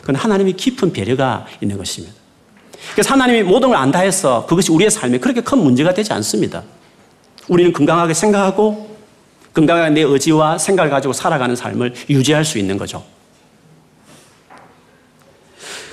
그건 0.00 0.14
하나님이 0.16 0.54
깊은 0.54 0.94
배려가 0.94 1.46
있는 1.60 1.76
것입니다. 1.76 2.21
그래서 2.92 3.10
하나님이 3.12 3.42
모든 3.42 3.68
걸 3.68 3.78
안다 3.78 4.00
해서 4.00 4.44
그것이 4.46 4.72
우리의 4.72 4.90
삶에 4.90 5.18
그렇게 5.18 5.40
큰 5.40 5.58
문제가 5.58 5.94
되지 5.94 6.12
않습니다. 6.12 6.62
우리는 7.48 7.72
건강하게 7.72 8.14
생각하고 8.14 8.96
건강하게 9.54 9.90
내 9.90 10.00
의지와 10.02 10.58
생각을 10.58 10.90
가지고 10.90 11.12
살아가는 11.12 11.54
삶을 11.54 11.94
유지할 12.10 12.44
수 12.44 12.58
있는 12.58 12.78
거죠. 12.78 13.04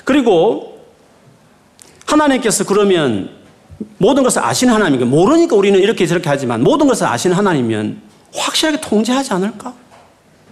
그리고 0.03 0.79
하나님께서 2.05 2.63
그러면 2.63 3.37
모든 3.97 4.23
것을 4.23 4.43
아시는 4.43 4.73
하나님이고 4.73 5.05
모르니까 5.05 5.55
우리는 5.55 5.79
이렇게 5.79 6.05
저렇게 6.07 6.29
하지만 6.29 6.63
모든 6.63 6.87
것을 6.87 7.05
아시는 7.05 7.35
하나님이면 7.35 8.01
확실하게 8.33 8.81
통제하지 8.81 9.33
않을까? 9.33 9.73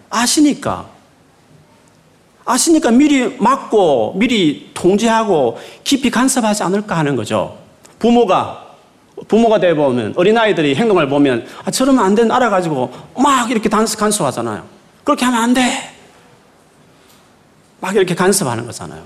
아시니까. 0.09 0.96
아시니까 2.47 2.91
미리 2.91 3.35
막고 3.37 4.13
미리 4.15 4.71
통제하고 4.73 5.59
깊이 5.83 6.09
간섭하지 6.09 6.63
않을까 6.63 6.97
하는 6.97 7.17
거죠. 7.17 7.57
부모가 7.99 8.65
부모가 9.27 9.59
되어 9.59 9.75
보면 9.75 10.13
어린아이들이 10.15 10.75
행동을 10.75 11.09
보면 11.09 11.45
아, 11.65 11.71
저러면 11.71 12.05
안 12.05 12.15
되는 12.15 12.31
알아 12.31 12.49
가지고 12.49 12.93
막 13.17 13.51
이렇게 13.51 13.67
단수 13.67 13.97
간섭하잖아요. 13.97 14.63
그렇게 15.03 15.25
하면 15.25 15.41
안 15.41 15.53
돼. 15.53 15.93
막 17.81 17.93
이렇게 17.95 18.15
간섭하는 18.15 18.65
거잖아요. 18.65 19.03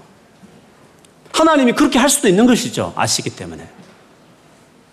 하나님이 1.33 1.71
그렇게 1.71 1.97
할 1.97 2.09
수도 2.09 2.27
있는 2.27 2.45
것이죠. 2.45 2.93
아시기 2.95 3.31
때문에. 3.31 3.67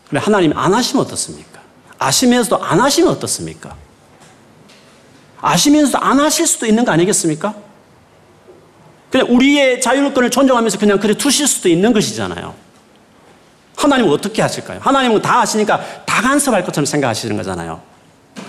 근데 0.09 0.25
하나님이 0.25 0.55
안 0.57 0.73
하시면 0.73 1.05
어떻습니까? 1.05 1.61
아시면서도 1.99 2.65
안 2.65 2.81
하시면 2.81 3.11
어떻습니까? 3.11 3.77
아시면서도 5.41 6.03
안 6.03 6.19
하실 6.19 6.47
수도 6.47 6.65
있는 6.65 6.87
거 6.87 6.93
아니겠습니까? 6.93 7.68
그냥 9.11 9.27
우리의 9.31 9.81
자율권을 9.81 10.31
존중하면서 10.31 10.79
그냥 10.79 10.99
그래 10.99 11.15
두실 11.15 11.47
수도 11.47 11.69
있는 11.69 11.93
것이잖아요. 11.93 12.55
하나님은 13.77 14.13
어떻게 14.13 14.43
하실까요? 14.43 14.81
하나님은 14.83 15.23
다 15.23 15.41
아시니까 15.41 16.05
다 16.05 16.21
간섭할 16.23 16.65
것처럼 16.65 16.85
생각하시는 16.85 17.37
거잖아요. 17.37 17.81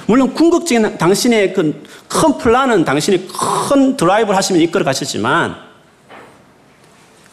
물론 0.08 0.34
궁극적인 0.34 0.98
당신의 0.98 1.54
그 1.54 1.84
큰 2.10 2.38
플랜은 2.40 2.84
당신이 2.84 3.28
큰 3.28 3.96
드라이브를 3.96 4.36
하시면 4.36 4.62
이끌어 4.64 4.84
가시지만 4.84 5.56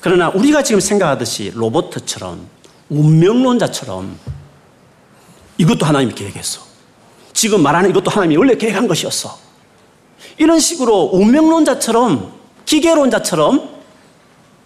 그러나 0.01 0.29
우리가 0.29 0.63
지금 0.63 0.81
생각하듯이 0.81 1.51
로봇처럼 1.55 2.47
운명론자처럼 2.91 4.19
이것도 5.59 5.87
하나님이 5.87 6.15
계획했어. 6.15 6.61
지금 7.33 7.63
말하는 7.63 7.91
이것도 7.91 8.11
하나님이 8.11 8.37
원래 8.37 8.55
계획한 8.55 8.87
것이었어. 8.87 9.39
이런 10.37 10.61
식으로 10.61 11.11
운명론자처럼 11.15 12.36
기계론자처럼 12.67 13.77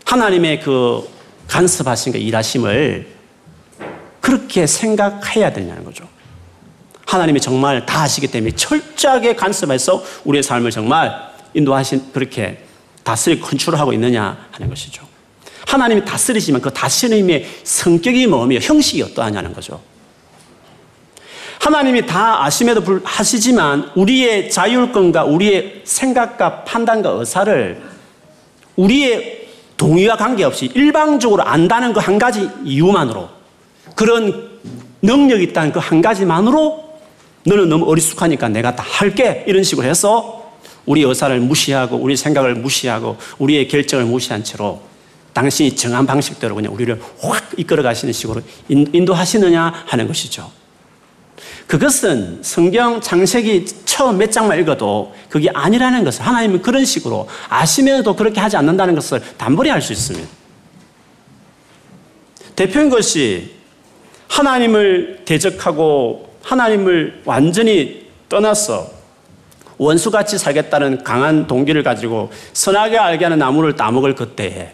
하나님의 0.05 0.61
그 0.61 1.09
간섭하신 1.47 2.13
그 2.13 2.19
일하심을 2.19 3.07
그렇게 4.21 4.67
생각해야 4.67 5.53
되냐는 5.53 5.85
거죠. 5.85 6.09
하나님이 7.07 7.41
정말 7.41 7.87
다 7.87 8.03
하시기 8.03 8.29
때문에 8.29 8.55
철저하게 8.55 9.35
간섭해서 9.35 10.03
우리의 10.25 10.43
삶을 10.43 10.71
정말 10.71 11.31
인도하신 11.55 12.13
그렇게 12.13 12.65
다스리 13.03 13.41
컨트롤하고 13.41 13.93
있느냐 13.95 14.47
하는 14.53 14.69
것이죠. 14.69 15.07
하나님이 15.67 16.05
다스리지만 16.05 16.61
그 16.61 16.73
다스림의 16.73 17.47
성격이 17.65 18.27
뭐며 18.27 18.59
형식이 18.61 19.03
어떠하냐는 19.03 19.53
거죠. 19.53 19.81
하나님이 21.61 22.07
다 22.07 22.45
아심에도 22.45 22.83
불하시지만 22.83 23.91
우리의 23.95 24.51
자율권과 24.51 25.25
우리의 25.25 25.83
생각과 25.85 26.65
판단과 26.65 27.11
의사를 27.11 27.90
우리의 28.85 29.49
동의와 29.77 30.17
관계없이 30.17 30.71
일방적으로 30.75 31.43
안다는 31.43 31.93
그 31.93 32.01
한 32.01 32.19
가지 32.19 32.49
이유만으로 32.65 33.29
그런 33.95 34.51
능력이 35.03 35.45
있다는 35.45 35.73
그 35.73 35.79
한 35.79 36.03
가지만으로 36.03 36.91
너는 37.45 37.69
너무 37.69 37.91
어리숙하니까 37.91 38.49
내가 38.49 38.77
다 38.77 38.85
할게 38.87 39.45
이런 39.47 39.63
식으로 39.63 39.87
해서 39.87 40.51
우리 40.87 41.03
의사를 41.03 41.39
무시하고 41.41 41.97
우리 41.97 42.17
생각을 42.17 42.55
무시하고 42.57 43.17
우리의 43.39 43.69
결정을 43.69 44.05
무시한 44.05 44.45
채로 44.45 44.81
당신이 45.33 45.77
정한 45.77 46.07
방식대로 46.07 46.55
그냥 46.55 46.75
우리를 46.75 47.01
확 47.23 47.51
이끌어 47.57 47.83
가시는 47.83 48.13
식으로 48.13 48.43
인도하시느냐 48.69 49.85
하는 49.87 50.07
것이죠. 50.09 50.51
그것은 51.71 52.41
성경 52.43 53.01
창세기 53.01 53.65
처음 53.85 54.19
몇 54.19 54.33
장만 54.33 54.59
읽어도 54.59 55.15
그게 55.29 55.49
아니라는 55.55 56.03
것을 56.03 56.27
하나님은 56.27 56.63
그런 56.63 56.85
식으로 56.85 57.29
아시면서도 57.49 58.17
그렇게 58.17 58.41
하지 58.41 58.57
않는다는 58.57 58.97
것을 58.97 59.23
단번에 59.39 59.71
알 59.71 59.81
수 59.81 59.93
있습니다. 59.93 60.29
대표인 62.57 62.91
것이 62.91 63.55
하나님을 64.27 65.23
대적하고 65.25 66.35
하나님을 66.43 67.23
완전히 67.25 68.09
떠나서 68.29 68.91
원수같이 69.79 70.39
살겠다는 70.39 71.05
강한 71.05 71.47
동기를 71.47 71.85
가지고 71.85 72.33
선하게 72.53 72.99
알게 72.99 73.27
하는 73.27 73.39
나무를 73.39 73.77
따먹을 73.77 74.17
그때에 74.17 74.73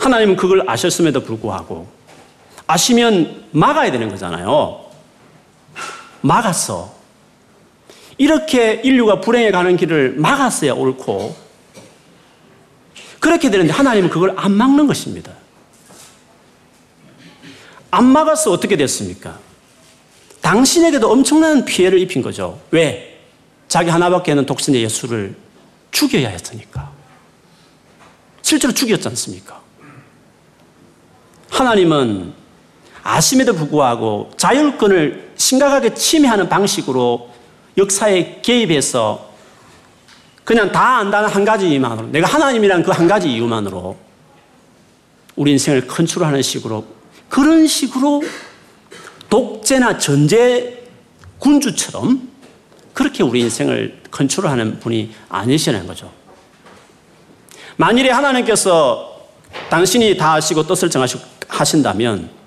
하나님은 0.00 0.36
그걸 0.36 0.64
아셨음에도 0.66 1.24
불구하고 1.24 1.86
아시면 2.66 3.44
막아야 3.50 3.92
되는 3.92 4.08
거잖아요. 4.08 4.87
막았어. 6.20 6.94
이렇게 8.16 8.80
인류가 8.84 9.20
불행해 9.20 9.50
가는 9.50 9.76
길을 9.76 10.14
막았어야 10.16 10.72
옳고 10.72 11.36
그렇게 13.20 13.50
되는데 13.50 13.72
하나님은 13.72 14.10
그걸 14.10 14.34
안 14.36 14.52
막는 14.52 14.86
것입니다. 14.86 15.32
안 17.90 18.06
막아서 18.06 18.50
어떻게 18.50 18.76
됐습니까? 18.76 19.38
당신에게도 20.40 21.10
엄청난 21.10 21.64
피해를 21.64 21.98
입힌 21.98 22.22
거죠. 22.22 22.60
왜? 22.70 23.20
자기 23.68 23.90
하나밖에 23.90 24.32
없는 24.32 24.46
독신의 24.46 24.82
예수를 24.82 25.34
죽여야 25.90 26.28
했으니까. 26.28 26.90
실제로 28.42 28.72
죽였지 28.72 29.08
않습니까? 29.08 29.60
하나님은 31.50 32.32
아심에도 33.08 33.54
불구하고 33.54 34.30
자율권을 34.36 35.32
심각하게 35.34 35.94
침해하는 35.94 36.46
방식으로 36.46 37.30
역사에 37.78 38.40
개입해서 38.42 39.30
그냥 40.44 40.70
다 40.70 40.98
안다는 40.98 41.30
한 41.30 41.44
가지 41.44 41.70
이유만으로 41.70 42.08
내가 42.08 42.26
하나님이란 42.26 42.82
그 42.82 42.90
한 42.90 43.08
가지 43.08 43.32
이유만으로 43.32 43.96
우리 45.36 45.52
인생을 45.52 45.86
컨트롤하는 45.86 46.42
식으로 46.42 46.84
그런 47.30 47.66
식으로 47.66 48.22
독재나 49.30 49.98
전제 49.98 50.86
군주처럼 51.38 52.28
그렇게 52.92 53.22
우리 53.22 53.40
인생을 53.40 54.02
컨트롤하는 54.10 54.80
분이 54.80 55.14
아니시라는 55.30 55.86
거죠. 55.86 56.10
만일에 57.76 58.10
하나님께서 58.10 59.28
당신이 59.70 60.18
다 60.18 60.34
하시고 60.34 60.66
뜻을 60.66 60.90
정하신다면 60.90 62.37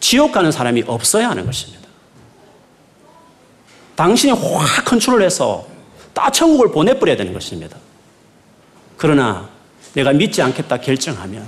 지옥 0.00 0.32
가는 0.32 0.50
사람이 0.50 0.84
없어야 0.86 1.30
하는 1.30 1.46
것입니다. 1.46 1.88
당신이 3.94 4.32
확 4.32 4.84
컨트롤 4.86 5.22
해서 5.22 5.66
다 6.14 6.30
천국을 6.30 6.72
보내버려야 6.72 7.16
되는 7.16 7.32
것입니다. 7.32 7.76
그러나 8.96 9.48
내가 9.94 10.12
믿지 10.12 10.40
않겠다 10.42 10.78
결정하면 10.78 11.46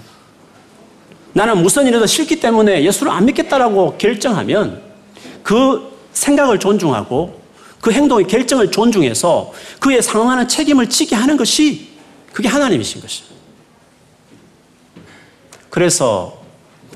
나는 1.33 1.63
무슨 1.63 1.87
일에도 1.87 2.07
싫기 2.07 2.41
때문에 2.41 2.85
예수를 2.85 3.11
안 3.11 3.25
믿겠다라고 3.25 3.97
결정하면 3.97 4.83
그 5.43 5.91
생각을 6.13 6.59
존중하고 6.59 7.41
그 7.81 7.91
행동의 7.91 8.27
결정을 8.27 8.71
존중해서 8.71 9.53
그에 9.81 10.01
상응하는 10.01 10.47
책임을 10.47 10.89
지게 10.89 11.17
하는 11.17 11.37
것이 11.37 11.89
그게 12.33 12.49
하나님이신 12.49 13.01
것입니다. 13.01 13.37
그래서 15.71 16.42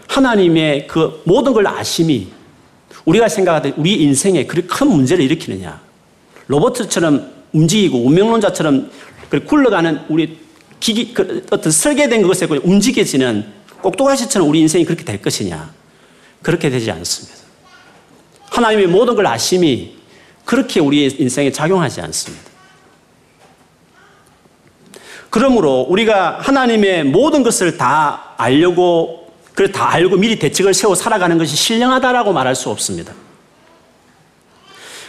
하나님의 0.08 0.86
그 0.86 1.22
모든 1.24 1.52
걸 1.52 1.66
아심이 1.66 2.28
우리가 3.04 3.28
생각하던 3.28 3.74
우리 3.76 4.02
인생에 4.02 4.46
그렇게 4.46 4.66
큰 4.68 4.88
문제를 4.88 5.24
일으키느냐. 5.24 5.80
로버트처럼 6.48 7.32
움직이고 7.52 7.98
운명론자처럼 7.98 8.90
굴러가는 9.46 10.00
우리 10.08 10.38
기기, 10.80 11.12
그 11.14 11.44
어떤 11.50 11.72
설계된 11.72 12.22
것에 12.22 12.46
움직여지는 12.46 13.46
꼭두가시처럼 13.82 14.48
우리 14.48 14.60
인생이 14.60 14.84
그렇게 14.84 15.04
될 15.04 15.20
것이냐. 15.22 15.72
그렇게 16.42 16.70
되지 16.70 16.90
않습니다. 16.90 17.36
하나님의 18.50 18.86
모든 18.86 19.14
걸 19.14 19.26
아심이 19.26 19.96
그렇게 20.44 20.80
우리 20.80 21.04
인생에 21.06 21.50
작용하지 21.50 22.00
않습니다. 22.02 22.44
그러므로 25.30 25.82
우리가 25.88 26.38
하나님의 26.40 27.04
모든 27.04 27.42
것을 27.42 27.76
다 27.76 28.34
알려고 28.36 29.25
그래 29.56 29.72
다 29.72 29.90
알고 29.90 30.18
미리 30.18 30.38
대책을 30.38 30.74
세워 30.74 30.94
살아가는 30.94 31.38
것이 31.38 31.56
신령하다라고 31.56 32.34
말할 32.34 32.54
수 32.54 32.68
없습니다. 32.68 33.14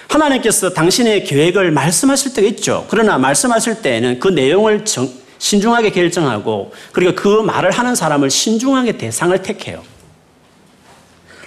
하나님께서 0.07 0.69
당신의 0.69 1.25
계획을 1.25 1.71
말씀하실 1.71 2.33
때가 2.33 2.47
있죠. 2.47 2.87
그러나 2.89 3.17
말씀하실 3.17 3.81
때에는 3.81 4.21
그 4.21 4.29
내용을 4.29 4.85
정, 4.85 5.09
신중하게 5.37 5.91
결정하고 5.91 6.71
그리고 6.93 7.13
그 7.13 7.27
말을 7.27 7.71
하는 7.71 7.93
사람을 7.93 8.29
신중하게 8.29 8.97
대상을 8.97 9.37
택해요. 9.43 9.83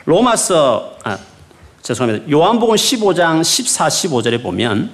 로마서 0.04 0.98
아, 1.02 1.18
죄송합니다. 1.82 2.30
요한복음 2.30 2.74
15장 2.74 3.42
14, 3.42 3.88
15절에 3.88 4.42
보면 4.42 4.90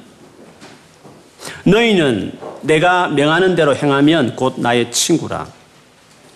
너희는 1.65 2.39
내가 2.63 3.09
명하는 3.09 3.57
대로 3.57 3.75
행하면 3.75 4.37
곧 4.37 4.61
나의 4.61 4.93
친구라. 4.93 5.49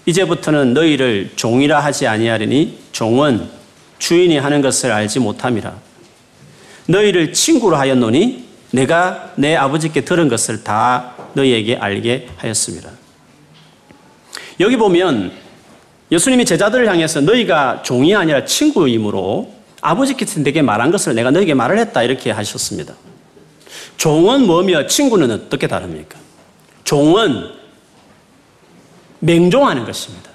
이제부터는 0.07 0.75
너희를 0.75 1.31
종이라 1.37 1.81
하지 1.81 2.07
아니하리니 2.07 2.79
종은 2.93 3.49
주인이 3.99 4.37
하는 4.39 4.63
것을 4.63 4.91
알지 4.91 5.21
못함이라. 5.21 5.75
너희를 6.87 7.33
친구로 7.33 7.77
하였노니 7.77 8.49
내가 8.73 9.33
내 9.37 9.57
아버지께 9.57 10.03
들은 10.03 10.29
것을 10.29 10.65
다 10.65 11.15
너희에게 11.35 11.77
알게 11.77 12.29
하였습니다. 12.37 12.91
여기 14.59 14.77
보면 14.77 15.33
예수님이 16.11 16.45
제자들을 16.45 16.89
향해서 16.89 17.21
너희가 17.21 17.83
종이 17.83 18.15
아니라 18.15 18.45
친구이므로 18.45 19.53
아버지께서 19.81 20.41
내게 20.41 20.61
말한 20.63 20.91
것을 20.91 21.15
내가 21.15 21.31
너희에게 21.31 21.55
말을 21.55 21.79
했다 21.79 22.03
이렇게 22.03 22.31
하셨습니다. 22.31 22.95
종은 23.97 24.47
뭐며 24.47 24.87
친구는 24.87 25.31
어떻게 25.31 25.67
다릅니까? 25.67 26.19
종은 26.85 27.60
맹종하는 29.21 29.85
것입니다. 29.85 30.31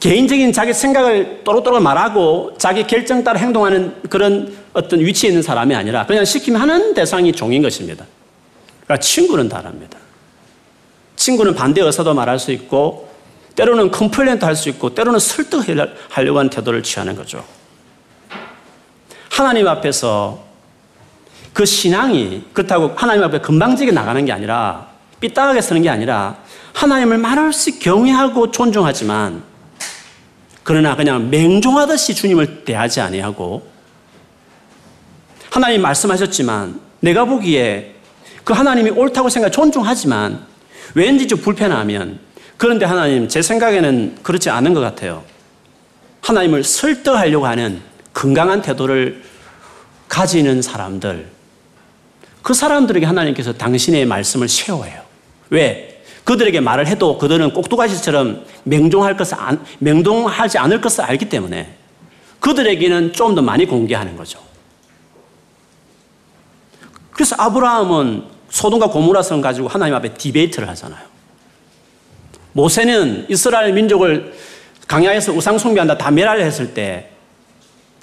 개인적인 0.00 0.52
자기 0.52 0.74
생각을 0.74 1.44
또록또록 1.44 1.82
말하고 1.82 2.56
자기 2.58 2.86
결정 2.86 3.24
따라 3.24 3.38
행동하는 3.40 4.02
그런 4.10 4.54
어떤 4.74 5.00
위치에 5.00 5.30
있는 5.30 5.42
사람이 5.42 5.74
아니라 5.74 6.04
그냥 6.04 6.26
시키면 6.26 6.60
하는 6.60 6.92
대상이 6.92 7.32
종인 7.32 7.62
것입니다. 7.62 8.04
그러니까 8.84 9.00
친구는 9.00 9.48
다릅니다. 9.48 9.98
친구는 11.16 11.54
반대 11.54 11.80
의사도 11.80 12.12
말할 12.12 12.38
수 12.38 12.52
있고 12.52 13.08
때로는 13.56 13.90
컴플레인도 13.90 14.44
할 14.44 14.56
수 14.56 14.68
있고 14.68 14.94
때로는 14.94 15.18
설득하려고 15.20 16.38
하는 16.38 16.50
태도를 16.50 16.82
취하는 16.82 17.14
거죠. 17.16 17.42
하나님 19.30 19.66
앞에서 19.66 20.44
그 21.54 21.64
신앙이 21.64 22.44
그렇다고 22.52 22.92
하나님 22.94 23.22
앞에 23.22 23.38
금방지게 23.38 23.92
나가는 23.92 24.22
게 24.24 24.32
아니라 24.32 24.88
삐딱하게 25.20 25.60
서는 25.62 25.82
게 25.82 25.88
아니라 25.88 26.43
하나님을 26.74 27.18
말할 27.18 27.52
수 27.52 27.78
경외하고 27.78 28.50
존중하지만 28.50 29.42
그러나 30.62 30.96
그냥 30.96 31.30
맹종하듯이 31.30 32.14
주님을 32.14 32.64
대하지 32.64 33.00
아니하고 33.00 33.66
하나님 35.50 35.82
말씀하셨지만 35.82 36.80
내가 37.00 37.24
보기에 37.24 37.94
그 38.42 38.52
하나님이 38.52 38.90
옳다고 38.90 39.28
생각 39.28 39.50
존중하지만 39.50 40.44
왠지 40.94 41.28
좀 41.28 41.40
불편하면 41.40 42.18
그런데 42.56 42.84
하나님 42.84 43.28
제 43.28 43.40
생각에는 43.40 44.18
그렇지 44.22 44.50
않은 44.50 44.74
것 44.74 44.80
같아요. 44.80 45.24
하나님을 46.22 46.64
설득하려고 46.64 47.46
하는 47.46 47.80
건강한 48.12 48.62
태도를 48.62 49.22
가지는 50.08 50.62
사람들 50.62 51.28
그 52.42 52.52
사람들에게 52.52 53.06
하나님께서 53.06 53.52
당신의 53.52 54.06
말씀을 54.06 54.48
세워요. 54.48 55.02
왜? 55.50 55.93
그들에게 56.24 56.60
말을 56.60 56.86
해도 56.86 57.18
그들은 57.18 57.52
꼭두가시처럼 57.52 58.44
맹종할 58.64 59.16
것을 59.16 59.38
안, 59.38 59.64
맹동하지 59.78 60.58
않을 60.58 60.80
것을 60.80 61.04
알기 61.04 61.28
때문에 61.28 61.76
그들에게는 62.40 63.12
좀 63.12 63.34
더 63.34 63.42
많이 63.42 63.66
공개하는 63.66 64.16
거죠. 64.16 64.38
그래서 67.10 67.36
아브라함은 67.38 68.24
소돔과 68.50 68.88
고무라성 68.88 69.40
가지고 69.40 69.68
하나님 69.68 69.94
앞에 69.94 70.14
디베이트를 70.14 70.68
하잖아요. 70.70 71.04
모세는 72.52 73.26
이스라엘 73.28 73.72
민족을 73.72 74.34
강야에서 74.86 75.32
우상 75.32 75.58
숭배한다 75.58 75.98
다 75.98 76.10
멸하려 76.10 76.44
했을 76.44 76.74
때 76.74 77.10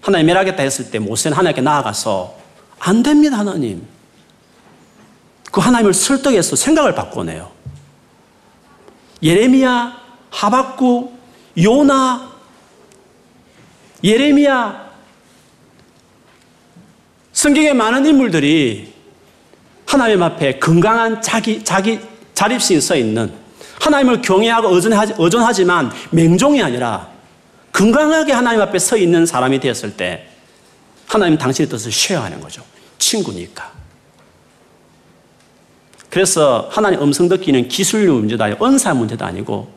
하나님 0.01 0.27
멸하겠다 0.27 0.61
했을 0.63 0.91
때 0.91 0.99
모세는 0.99 1.37
하나님께 1.37 1.61
나아가서 1.61 2.35
안 2.79 3.03
됩니다 3.03 3.37
하나님. 3.37 3.85
그 5.51 5.61
하나님을 5.61 5.93
설득해서 5.93 6.55
생각을 6.55 6.95
바꿔내요. 6.95 7.51
예레미야, 9.23 9.97
하박구, 10.29 11.11
요나, 11.61 12.31
예레미야, 14.03 14.91
성경의 17.33 17.73
많은 17.73 18.05
인물들이 18.05 18.93
하나님 19.85 20.23
앞에 20.23 20.59
건강한 20.59 21.21
자기, 21.21 21.63
자기 21.63 21.99
자립심이 22.33 22.81
서 22.81 22.95
있는 22.95 23.31
하나님을 23.79 24.21
경외하고 24.21 24.73
의존하지, 24.75 25.15
의존하지만 25.17 25.91
맹종이 26.11 26.61
아니라 26.61 27.09
건강하게 27.73 28.33
하나님 28.33 28.61
앞에 28.61 28.79
서 28.79 28.97
있는 28.97 29.25
사람이 29.25 29.59
되었을 29.59 29.97
때 29.97 30.27
하나님 31.07 31.37
당신의 31.37 31.69
뜻을 31.69 31.91
쉐어하는 31.91 32.39
거죠. 32.39 32.63
친구니까. 32.97 33.80
그래서 36.11 36.67
하나님 36.69 37.01
음성 37.01 37.29
듣기는 37.29 37.69
기술력 37.69 38.15
문제도 38.17 38.43
아니고 38.43 38.65
은사 38.65 38.93
문제도 38.93 39.25
아니고 39.25 39.71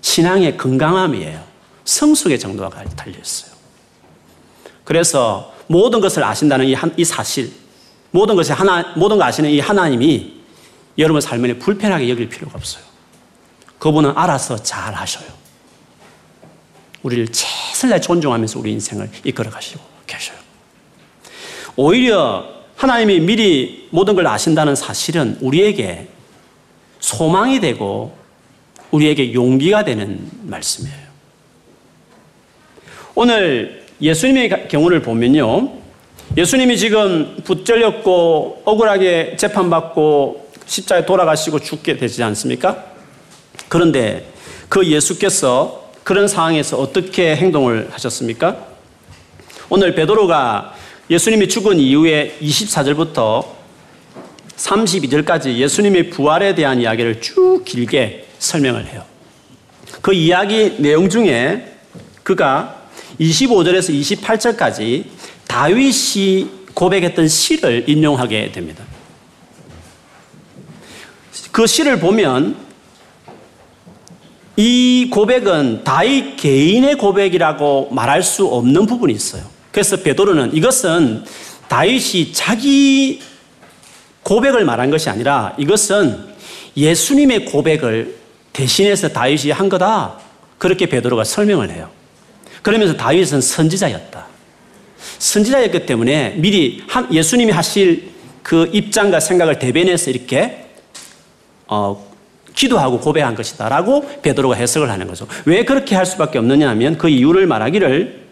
신앙의 0.00 0.56
건강함이에요. 0.56 1.42
성숙의 1.84 2.38
정도가 2.38 2.84
달려있어요. 2.96 3.52
그래서 4.82 5.54
모든 5.68 6.00
것을 6.00 6.24
아신다는 6.24 6.66
이, 6.66 6.74
한, 6.74 6.92
이 6.96 7.04
사실, 7.04 7.52
모든 8.10 8.34
것이 8.34 8.52
하나, 8.52 8.92
모든 8.96 9.18
걸 9.18 9.28
아시는 9.28 9.50
이 9.50 9.60
하나님이 9.60 10.40
여러분 10.98 11.20
삶에 11.20 11.58
불편하게 11.58 12.08
여길 12.08 12.28
필요가 12.28 12.56
없어요. 12.56 12.82
그분은 13.78 14.14
알아서 14.16 14.60
잘 14.60 14.92
하셔요. 14.94 15.28
우리를 17.02 17.28
최선을 17.28 18.02
존중하면서 18.02 18.58
우리 18.58 18.72
인생을 18.72 19.08
이끌어 19.22 19.48
가시고 19.48 19.80
계셔요. 20.08 20.36
오히려 21.76 22.57
하나님이 22.78 23.18
미리 23.18 23.88
모든 23.90 24.14
걸 24.14 24.28
아신다는 24.28 24.76
사실은 24.76 25.36
우리에게 25.40 26.06
소망이 27.00 27.58
되고 27.58 28.16
우리에게 28.92 29.34
용기가 29.34 29.84
되는 29.84 30.30
말씀이에요. 30.42 31.08
오늘 33.16 33.84
예수님의 34.00 34.68
경우를 34.68 35.02
보면요. 35.02 35.72
예수님이 36.36 36.78
지금 36.78 37.36
붙절렸고 37.42 38.62
억울하게 38.64 39.34
재판받고 39.36 40.52
십자에 40.66 41.04
돌아가시고 41.04 41.58
죽게 41.58 41.96
되지 41.96 42.22
않습니까? 42.22 42.84
그런데 43.66 44.30
그 44.68 44.86
예수께서 44.86 45.90
그런 46.04 46.28
상황에서 46.28 46.78
어떻게 46.78 47.34
행동을 47.34 47.88
하셨습니까? 47.90 48.56
오늘 49.68 49.96
베드로가 49.96 50.77
예수님이 51.10 51.48
죽은 51.48 51.78
이후에 51.78 52.36
24절부터 52.42 53.46
32절까지 54.56 55.54
예수님의 55.54 56.10
부활에 56.10 56.54
대한 56.54 56.80
이야기를 56.80 57.20
쭉 57.20 57.62
길게 57.64 58.26
설명을 58.38 58.86
해요. 58.86 59.04
그 60.02 60.12
이야기 60.12 60.76
내용 60.78 61.08
중에 61.08 61.78
그가 62.22 62.88
25절에서 63.20 64.18
28절까지 64.18 65.04
다윗이 65.46 66.50
고백했던 66.74 67.26
시를 67.26 67.88
인용하게 67.88 68.52
됩니다. 68.52 68.84
그 71.50 71.66
시를 71.66 71.98
보면 71.98 72.56
이 74.56 75.08
고백은 75.10 75.84
다윗 75.84 76.36
개인의 76.36 76.96
고백이라고 76.98 77.88
말할 77.92 78.22
수 78.22 78.46
없는 78.46 78.86
부분이 78.86 79.12
있어요. 79.12 79.57
그래서 79.78 79.96
베드로는 79.98 80.56
이것은 80.56 81.22
다윗이 81.68 82.32
자기 82.32 83.22
고백을 84.24 84.64
말한 84.64 84.90
것이 84.90 85.08
아니라 85.08 85.54
이것은 85.56 86.18
예수님의 86.76 87.44
고백을 87.44 88.16
대신해서 88.52 89.10
다윗이 89.10 89.52
한 89.52 89.68
거다. 89.68 90.18
그렇게 90.58 90.86
베드로가 90.86 91.22
설명을 91.22 91.70
해요. 91.70 91.90
그러면서 92.62 92.96
다윗은 92.96 93.40
선지자였다. 93.40 94.26
선지자였기 95.20 95.86
때문에 95.86 96.34
미리 96.38 96.82
예수님이 97.12 97.52
하실 97.52 98.10
그 98.42 98.68
입장과 98.72 99.20
생각을 99.20 99.60
대변해서 99.60 100.10
이렇게 100.10 100.66
어, 101.68 102.04
기도하고 102.52 102.98
고백한 102.98 103.36
것이다라고 103.36 104.22
베드로가 104.22 104.56
해석을 104.56 104.90
하는 104.90 105.06
거죠. 105.06 105.28
왜 105.44 105.64
그렇게 105.64 105.94
할 105.94 106.04
수밖에 106.04 106.40
없느냐 106.40 106.68
하면 106.70 106.98
그 106.98 107.08
이유를 107.08 107.46
말하기를 107.46 108.27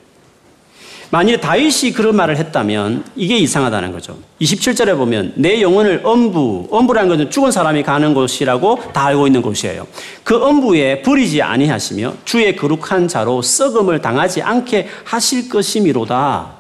만일 1.17 1.41
다윗이 1.41 1.95
그런 1.95 2.15
말을 2.15 2.37
했다면 2.37 3.03
이게 3.17 3.39
이상하다는 3.39 3.91
거죠. 3.93 4.19
27절에 4.43 4.99
보면 4.99 5.33
내 5.37 5.63
영혼을 5.63 6.03
엄부, 6.05 6.69
엄부라는 6.71 7.09
것은 7.09 7.31
죽은 7.31 7.51
사람이 7.51 7.85
가는 7.85 8.13
곳이라고 8.13 8.93
다 8.93 9.07
알고 9.07 9.27
있는 9.27 9.41
곳이에요. 9.41 9.87
그 10.25 10.37
엄부에 10.37 11.01
버리지 11.01 11.41
아니하시며 11.41 12.17
주의 12.27 12.55
거룩한 12.55 13.09
자로 13.09 13.41
썩음을 13.41 14.03
당하지 14.03 14.43
않게 14.43 14.89
하실 15.05 15.49
것이미로다. 15.49 16.57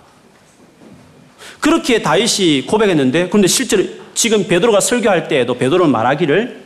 그렇게 1.60 2.00
다윗이 2.00 2.62
고백했는데 2.62 3.28
그런데 3.28 3.48
실제로 3.48 3.84
지금 4.14 4.48
베드로가 4.48 4.80
설교할 4.80 5.28
때에도 5.28 5.58
베드로는 5.58 5.92
말하기를 5.92 6.64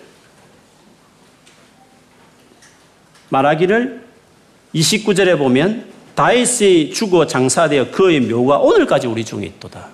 말하기를 3.31 4.05
29절에 4.77 5.37
보면 5.37 5.91
다윗이 6.21 6.93
죽어 6.93 7.27
장사되어 7.27 7.93
그의 7.93 8.21
묘가 8.21 8.59
오늘까지 8.59 9.07
우리 9.07 9.25
중에 9.25 9.47
있도다. 9.47 9.89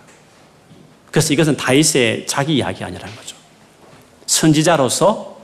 그래서 1.12 1.32
이것은 1.32 1.56
다윗의 1.56 2.26
자기 2.26 2.56
이야기 2.56 2.82
아니라는 2.82 3.14
거죠. 3.14 3.36
선지자로서 4.26 5.36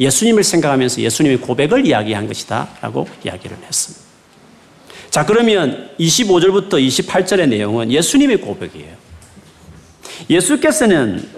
예수님을 0.00 0.42
생각하면서 0.42 1.02
예수님의 1.02 1.38
고백을 1.38 1.86
이야기한 1.86 2.26
것이다. 2.26 2.68
라고 2.80 3.06
이야기를 3.24 3.58
했습니다. 3.64 4.04
자, 5.08 5.24
그러면 5.24 5.88
25절부터 6.00 6.84
28절의 6.84 7.48
내용은 7.50 7.92
예수님의 7.92 8.38
고백이에요. 8.38 8.96
예수께서는 10.28 11.28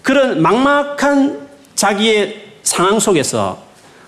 그런 0.00 0.40
막막한 0.40 1.48
자기의 1.74 2.52
상황 2.62 2.98
속에서 2.98 3.62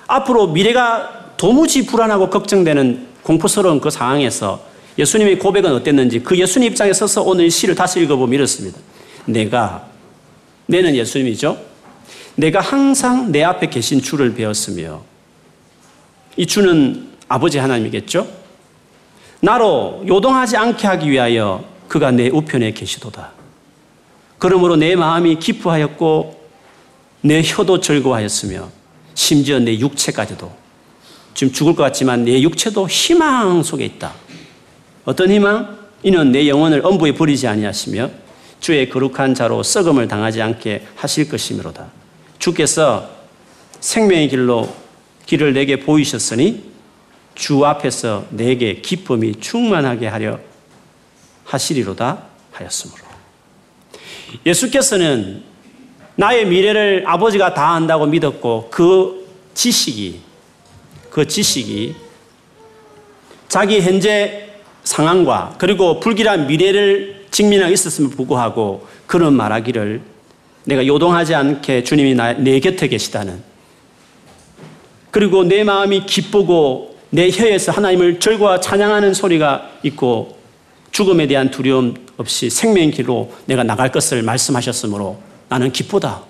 앞으로 0.07 0.47
미래가 0.47 1.35
도무지 1.37 1.85
불안하고 1.85 2.31
걱정되는 2.31 3.16
공포스러운 3.27 3.81
그 3.81 3.91
상황에서 3.91 4.63
예수님의 4.97 5.41
고백은 5.41 5.73
어땠는지 5.75 6.21
그 6.21 6.39
예수님 6.39 6.71
입장에 6.71 6.93
서서 6.93 7.23
오늘 7.23 7.51
시를 7.51 7.75
다시 7.75 8.01
읽어보면 8.01 8.33
이렇습니다. 8.33 8.79
내가, 9.25 9.89
내는 10.67 10.95
예수님이죠. 10.95 11.59
내가 12.37 12.61
항상 12.61 13.33
내 13.33 13.43
앞에 13.43 13.69
계신 13.69 14.01
주를 14.01 14.33
배웠으며 14.35 15.03
이 16.37 16.47
주는 16.47 17.09
아버지 17.27 17.59
하나님이겠죠. 17.59 18.29
나로 19.41 20.05
요동하지 20.07 20.57
않게 20.57 20.87
하기 20.87 21.11
위하여 21.11 21.65
그가 21.89 22.13
내 22.13 22.29
우편에 22.29 22.71
계시도다. 22.71 23.33
그러므로 24.39 24.77
내 24.77 24.95
마음이 24.95 25.41
기뻐하였고 25.41 26.47
내 27.23 27.43
혀도 27.45 27.81
즐거워하였으며 27.81 28.69
심지어 29.15 29.59
내 29.59 29.77
육체까지도 29.81 30.66
지금 31.37 31.53
죽을 31.53 31.77
것 31.77 31.83
같지만 31.83 32.25
내 32.25 32.41
육체도 32.41 32.89
희망 32.89 33.63
속에 33.63 33.85
있다. 33.85 34.15
어떤 35.05 35.31
희망? 35.31 35.77
이는 36.03 36.33
내 36.33 36.49
영혼을 36.49 36.81
엄부에 36.85 37.13
버리지 37.13 37.47
아니하시며 37.47 38.11
주의 38.59 38.89
거룩한 38.89 39.35
자로 39.35 39.63
썩음을 39.63 40.09
당하지 40.09 40.41
않게 40.41 40.87
하실 40.97 41.29
것이므로다. 41.29 41.89
주께서 42.39 43.11
생명의 43.81 44.31
길로 44.31 44.75
길을 45.27 45.53
내게 45.53 45.79
보이셨으니 45.79 46.65
주 47.35 47.67
앞에서 47.67 48.25
내게 48.31 48.81
기쁨이 48.81 49.35
충만하게 49.39 50.07
하려 50.07 50.41
하시리로다 51.45 52.23
하였으므로. 52.53 53.03
예수께서는 54.47 55.43
나의 56.15 56.47
미래를 56.47 57.05
아버지가 57.07 57.53
다 57.53 57.73
안다고 57.73 58.07
믿었고 58.07 58.69
그 58.71 59.29
지식이 59.53 60.25
그 61.17 61.27
지식이 61.27 61.95
자기 63.49 63.81
현재 63.81 64.51
상황과 64.85 65.55
그리고 65.57 65.99
불길한 65.99 66.47
미래를 66.47 67.25
직면하고 67.31 67.73
있었음을 67.73 68.11
불구하고 68.11 68.87
그런 69.07 69.33
말하기를 69.33 70.03
내가 70.65 70.87
요동하지 70.87 71.35
않게 71.35 71.85
주님이 71.85 72.15
나, 72.15 72.35
내 72.35 72.61
곁에 72.61 72.89
계시다는 72.89 73.43
그리고 75.11 75.43
내 75.45 75.65
마음이 75.65 76.05
기쁘고 76.05 76.99
내 77.09 77.31
혀에서 77.31 77.73
하나님을 77.73 78.21
절과 78.21 78.61
찬양하는 78.61 79.15
소리가 79.15 79.71
있고 79.85 80.37
죽음에 80.93 81.27
대한 81.27 81.51
두려움 81.51 81.95
없이 82.19 82.51
생명 82.51 82.91
길로 82.91 83.33
내가 83.47 83.63
나갈 83.63 83.91
것을 83.91 84.23
말씀하셨으므로 84.23 85.19
나는 85.49 85.73
기쁘다. 85.73 86.25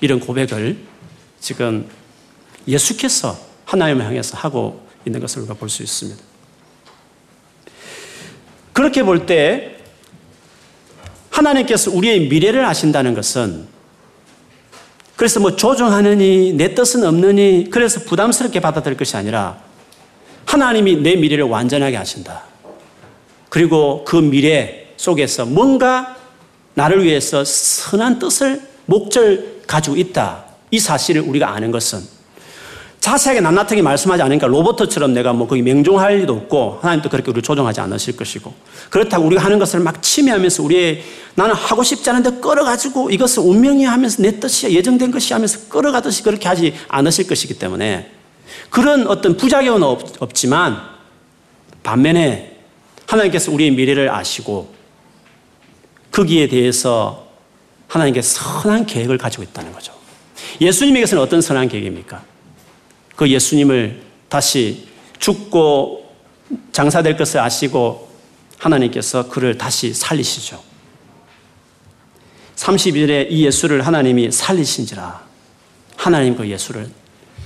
이런 0.00 0.20
고백을 0.20 0.78
지금 1.38 1.86
예수께서 2.66 3.51
하나님을 3.72 4.04
향해서 4.04 4.36
하고 4.36 4.86
있는 5.06 5.18
것을 5.20 5.40
우리가 5.40 5.54
볼 5.54 5.68
수 5.68 5.82
있습니다. 5.82 6.22
그렇게 8.72 9.02
볼 9.02 9.26
때 9.26 9.76
하나님께서 11.30 11.90
우리의 11.90 12.28
미래를 12.28 12.64
아신다는 12.64 13.14
것은 13.14 13.66
그래서 15.16 15.40
뭐 15.40 15.56
조종하느니 15.56 16.52
내 16.52 16.74
뜻은 16.74 17.04
없느니 17.04 17.68
그래서 17.70 18.00
부담스럽게 18.00 18.60
받아들일 18.60 18.96
것이 18.96 19.16
아니라 19.16 19.58
하나님이 20.44 20.96
내 20.96 21.16
미래를 21.16 21.44
완전하게 21.44 21.96
아신다. 21.96 22.44
그리고 23.48 24.04
그 24.04 24.16
미래 24.16 24.88
속에서 24.98 25.46
뭔가 25.46 26.16
나를 26.74 27.04
위해서 27.04 27.44
선한 27.44 28.18
뜻을 28.18 28.60
목적 28.86 29.66
가지고 29.66 29.96
있다. 29.96 30.44
이 30.70 30.78
사실을 30.78 31.22
우리가 31.22 31.50
아는 31.50 31.70
것은 31.70 32.00
자세하게 33.02 33.40
낱낱하게 33.40 33.82
말씀하지 33.82 34.22
않으니까 34.22 34.46
로버트처럼 34.46 35.12
내가 35.12 35.32
뭐 35.32 35.48
거기 35.48 35.60
명종할 35.60 36.18
리도 36.18 36.34
없고 36.34 36.78
하나님도 36.82 37.08
그렇게 37.08 37.32
우리를 37.32 37.42
조종하지 37.42 37.80
않으실 37.80 38.16
것이고 38.16 38.54
그렇다고 38.90 39.26
우리가 39.26 39.42
하는 39.42 39.58
것을 39.58 39.80
막 39.80 40.00
침해하면서 40.00 40.62
우리의 40.62 41.02
나는 41.34 41.52
하고 41.52 41.82
싶지 41.82 42.08
않은데 42.08 42.38
끌어가지고 42.40 43.10
이것을 43.10 43.42
운명이 43.42 43.84
하면서 43.84 44.22
내 44.22 44.38
뜻이야 44.38 44.70
예정된 44.70 45.10
것이 45.10 45.32
하면서 45.32 45.68
끌어가듯이 45.68 46.22
그렇게 46.22 46.46
하지 46.46 46.74
않으실 46.86 47.26
것이기 47.26 47.58
때문에 47.58 48.08
그런 48.70 49.08
어떤 49.08 49.36
부작용은 49.36 49.82
없, 49.82 50.32
지만 50.32 50.80
반면에 51.82 52.56
하나님께서 53.08 53.50
우리의 53.50 53.72
미래를 53.72 54.14
아시고 54.14 54.72
거기에 56.12 56.46
대해서 56.46 57.26
하나님께 57.88 58.22
선한 58.22 58.86
계획을 58.86 59.18
가지고 59.18 59.42
있다는 59.42 59.72
거죠. 59.72 59.92
예수님에게서는 60.60 61.20
어떤 61.20 61.40
선한 61.40 61.68
계획입니까? 61.68 62.30
그 63.22 63.30
예수님을 63.30 64.00
다시 64.28 64.88
죽고 65.20 66.12
장사될 66.72 67.16
것을 67.16 67.38
아시고 67.38 68.10
하나님께서 68.58 69.28
그를 69.28 69.56
다시 69.56 69.94
살리시죠. 69.94 70.60
30일에 72.56 73.28
이 73.30 73.46
예수를 73.46 73.86
하나님이 73.86 74.32
살리신지라 74.32 75.22
하나님 75.94 76.36
그 76.36 76.48
예수를 76.48 76.90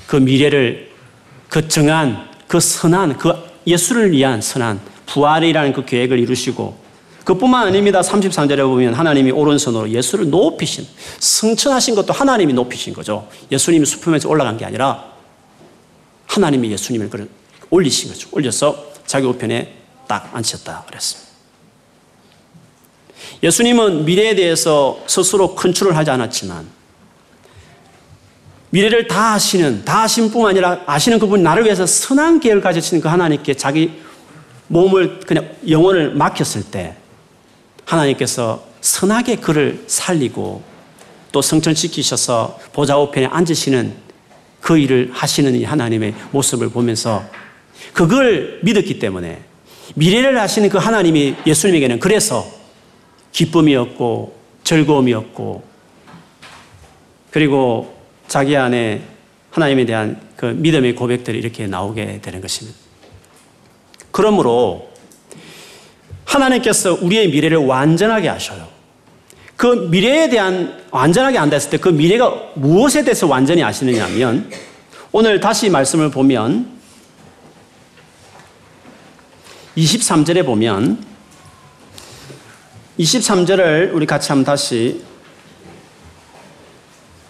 그 0.06 0.16
미래를 0.16 0.92
그 1.50 1.68
정한 1.68 2.26
그 2.48 2.58
선한 2.58 3.18
그 3.18 3.34
예수를 3.66 4.12
위한 4.12 4.40
선한 4.40 4.80
부활이라는 5.04 5.74
그 5.74 5.84
계획을 5.84 6.18
이루시고 6.18 6.74
그뿐만 7.24 7.66
아닙니다. 7.66 8.00
33절에 8.00 8.60
보면 8.60 8.94
하나님이 8.94 9.30
오른손으로 9.30 9.90
예수를 9.90 10.30
높이신 10.30 10.86
승천하신 11.20 11.96
것도 11.96 12.14
하나님이 12.14 12.54
높이신 12.54 12.94
거죠. 12.94 13.28
예수님이 13.52 13.84
수품에서 13.84 14.30
올라간 14.30 14.56
게 14.56 14.64
아니라 14.64 15.15
하나님이 16.36 16.70
예수님을 16.72 17.10
그를 17.10 17.28
올리신 17.70 18.10
거죠. 18.10 18.28
올려서 18.32 18.92
자기 19.06 19.26
우편에 19.26 19.74
딱 20.06 20.30
앉혔다 20.34 20.84
그랬습니다. 20.86 21.26
예수님은 23.42 24.04
미래에 24.04 24.34
대해서 24.34 24.98
스스로 25.06 25.54
컨트롤 25.54 25.94
하지 25.94 26.10
않았지만 26.10 26.68
미래를 28.70 29.06
다 29.06 29.34
아시는, 29.34 29.84
다 29.84 30.02
아신 30.02 30.30
뿐만 30.30 30.50
아니라 30.50 30.80
아시는 30.86 31.18
그분이 31.18 31.42
나를 31.42 31.64
위해서 31.64 31.86
선한 31.86 32.40
계획을 32.40 32.60
가지신 32.60 33.00
그 33.00 33.08
하나님께 33.08 33.54
자기 33.54 34.02
몸을 34.68 35.20
그냥 35.20 35.48
영혼을 35.68 36.14
맡겼을 36.14 36.64
때 36.64 36.96
하나님께서 37.84 38.64
선하게 38.80 39.36
그를 39.36 39.84
살리고 39.86 40.62
또 41.32 41.42
성천시키셔서 41.42 42.58
보좌 42.72 42.98
우편에 42.98 43.26
앉으시는 43.26 44.05
그 44.66 44.76
일을 44.76 45.10
하시는 45.12 45.54
이 45.54 45.62
하나님의 45.62 46.12
모습을 46.32 46.70
보면서 46.70 47.24
그걸 47.92 48.58
믿었기 48.64 48.98
때문에 48.98 49.40
미래를 49.94 50.36
하시는 50.40 50.68
그 50.68 50.76
하나님이 50.76 51.36
예수님에게는 51.46 52.00
그래서 52.00 52.44
기쁨이었고 53.30 54.36
즐거움이었고 54.64 55.62
그리고 57.30 57.96
자기 58.26 58.56
안에 58.56 59.02
하나님에 59.52 59.86
대한 59.86 60.20
그 60.34 60.46
믿음의 60.46 60.96
고백들이 60.96 61.38
이렇게 61.38 61.68
나오게 61.68 62.18
되는 62.20 62.40
것입니다. 62.40 62.76
그러므로 64.10 64.90
하나님께서 66.24 66.98
우리의 67.00 67.28
미래를 67.28 67.58
완전하게 67.58 68.26
하셔요. 68.30 68.66
그 69.56 69.88
미래에 69.90 70.28
대한 70.28 70.82
완전하게 70.90 71.38
안다 71.38 71.56
했을 71.56 71.70
때 71.70 71.78
그 71.78 71.88
미래가 71.88 72.30
무엇에 72.54 73.02
대해서 73.04 73.26
완전히 73.26 73.62
아시느냐 73.62 74.04
하면 74.04 74.50
오늘 75.12 75.40
다시 75.40 75.70
말씀을 75.70 76.10
보면 76.10 76.76
23절에 79.76 80.44
보면 80.44 80.98
23절을 82.98 83.94
우리 83.94 84.06
같이 84.06 84.30
한번 84.32 84.44
다시 84.44 85.02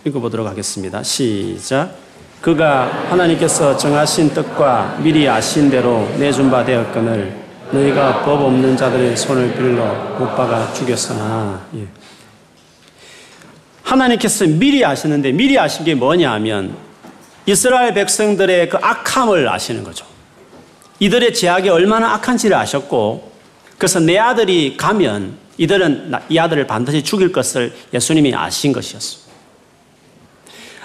읽어보도록 0.04 0.46
하겠습니다. 0.46 1.02
시작. 1.02 1.94
그가 2.40 3.10
하나님께서 3.10 3.76
정하신 3.76 4.30
뜻과 4.32 4.98
미리 5.02 5.28
아신 5.28 5.68
대로 5.68 6.08
내준 6.18 6.48
바 6.50 6.64
되었거늘 6.64 7.34
너희가 7.72 8.22
법 8.22 8.42
없는 8.42 8.76
자들의 8.76 9.16
손을 9.16 9.54
빌러 9.54 9.84
못 10.18 10.36
박아 10.36 10.72
죽였으나 10.72 11.60
예. 11.76 11.86
하나님께서 13.86 14.46
미리 14.46 14.84
아시는데 14.84 15.30
미리 15.32 15.58
아신 15.58 15.84
게 15.84 15.94
뭐냐 15.94 16.32
하면 16.32 16.76
이스라엘 17.46 17.94
백성들의 17.94 18.68
그 18.68 18.78
악함을 18.78 19.48
아시는 19.48 19.84
거죠. 19.84 20.04
이들의 20.98 21.32
제약이 21.32 21.68
얼마나 21.68 22.14
악한지를 22.14 22.56
아셨고 22.56 23.32
그래서 23.78 24.00
내 24.00 24.18
아들이 24.18 24.76
가면 24.76 25.38
이들은 25.58 26.12
이 26.28 26.38
아들을 26.38 26.66
반드시 26.66 27.02
죽일 27.02 27.30
것을 27.30 27.72
예수님이 27.94 28.34
아신 28.34 28.72
것이었어. 28.72 29.26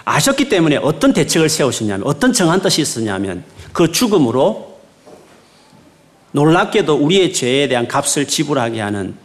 아셨기 0.06 0.50
때문에 0.50 0.78
어떤 0.78 1.14
대책을 1.14 1.50
세우시냐면 1.50 2.06
어떤 2.06 2.34
정한 2.34 2.62
뜻이 2.62 2.82
있었냐면 2.82 3.44
그 3.74 3.92
죽음으로 3.92 4.80
놀랍게도 6.34 6.96
우리의 6.96 7.34
죄에 7.34 7.68
대한 7.68 7.88
값을 7.88 8.28
지불하게 8.28 8.80
하는 8.80 9.16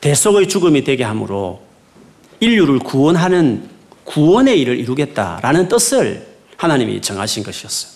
대속의 0.00 0.48
죽음이 0.48 0.82
되게 0.82 1.04
함으로 1.04 1.62
인류를 2.44 2.78
구원하는 2.80 3.68
구원의 4.04 4.60
일을 4.60 4.78
이루겠다라는 4.78 5.68
뜻을 5.68 6.26
하나님이 6.56 7.00
정하신 7.00 7.42
것이었어요. 7.42 7.94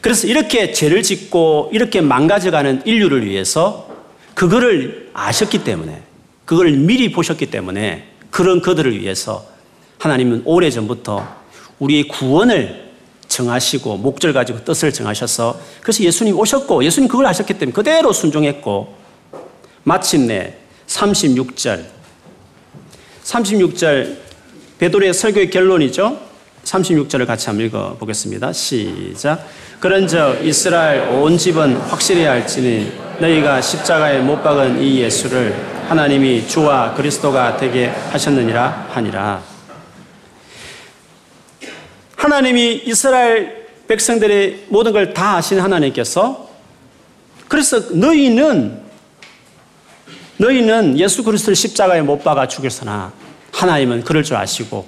그래서 0.00 0.26
이렇게 0.26 0.72
죄를 0.72 1.02
짓고 1.02 1.70
이렇게 1.72 2.00
망가져가는 2.00 2.82
인류를 2.84 3.24
위해서 3.24 3.88
그거를 4.34 5.10
아셨기 5.14 5.64
때문에 5.64 6.02
그걸 6.44 6.72
미리 6.72 7.12
보셨기 7.12 7.46
때문에 7.46 8.08
그런 8.30 8.60
그들을 8.60 9.00
위해서 9.00 9.46
하나님은 9.98 10.42
오래전부터 10.44 11.36
우리의 11.78 12.08
구원을 12.08 12.88
정하시고 13.28 13.98
목적 13.98 14.32
가지고 14.32 14.64
뜻을 14.64 14.92
정하셔서 14.92 15.60
그래서 15.80 16.02
예수님 16.02 16.38
오셨고 16.38 16.84
예수님 16.84 17.08
그걸 17.08 17.26
아셨기 17.26 17.54
때문에 17.54 17.72
그대로 17.72 18.12
순종했고 18.12 18.94
마침내 19.84 20.54
36절 20.86 21.97
36절 23.32 24.16
베드로의 24.78 25.12
설교의 25.12 25.50
결론이죠. 25.50 26.18
36절을 26.64 27.26
같이 27.26 27.46
한번 27.48 27.66
읽어 27.66 27.96
보겠습니다. 27.98 28.52
시작. 28.52 29.46
그런즉 29.80 30.44
이스라엘 30.44 31.08
온 31.10 31.36
집은 31.36 31.76
확실히 31.76 32.26
알지니 32.26 32.92
너희가 33.20 33.60
십자가에 33.60 34.20
못 34.20 34.42
박은 34.42 34.82
이 34.82 35.00
예수를 35.00 35.54
하나님이 35.88 36.46
주와 36.48 36.94
그리스도가 36.94 37.56
되게 37.56 37.86
하셨느니라 37.88 38.88
하니라. 38.90 39.42
하나님이 42.16 42.82
이스라엘 42.86 43.66
백성들의 43.88 44.66
모든 44.68 44.92
걸 44.92 45.12
다 45.14 45.36
아신 45.36 45.60
하나님께서 45.60 46.48
그래서 47.46 47.78
너희는 47.92 48.87
너희는 50.38 50.98
예수 50.98 51.22
그리스도를 51.24 51.56
십자가에 51.56 52.02
못 52.02 52.22
박아 52.22 52.48
죽였으나 52.48 53.12
하나님은 53.52 54.04
그럴 54.04 54.22
줄 54.22 54.36
아시고 54.36 54.86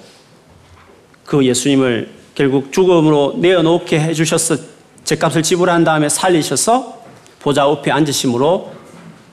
그 1.25 1.45
예수님을 1.45 2.09
결국 2.35 2.71
죽음으로 2.71 3.35
내어놓게 3.37 3.99
해주셔서 3.99 4.57
죄값을 5.03 5.43
지불한 5.43 5.83
다음에 5.83 6.09
살리셔서 6.09 7.01
보좌 7.39 7.63
옆에 7.63 7.91
앉으심으로 7.91 8.71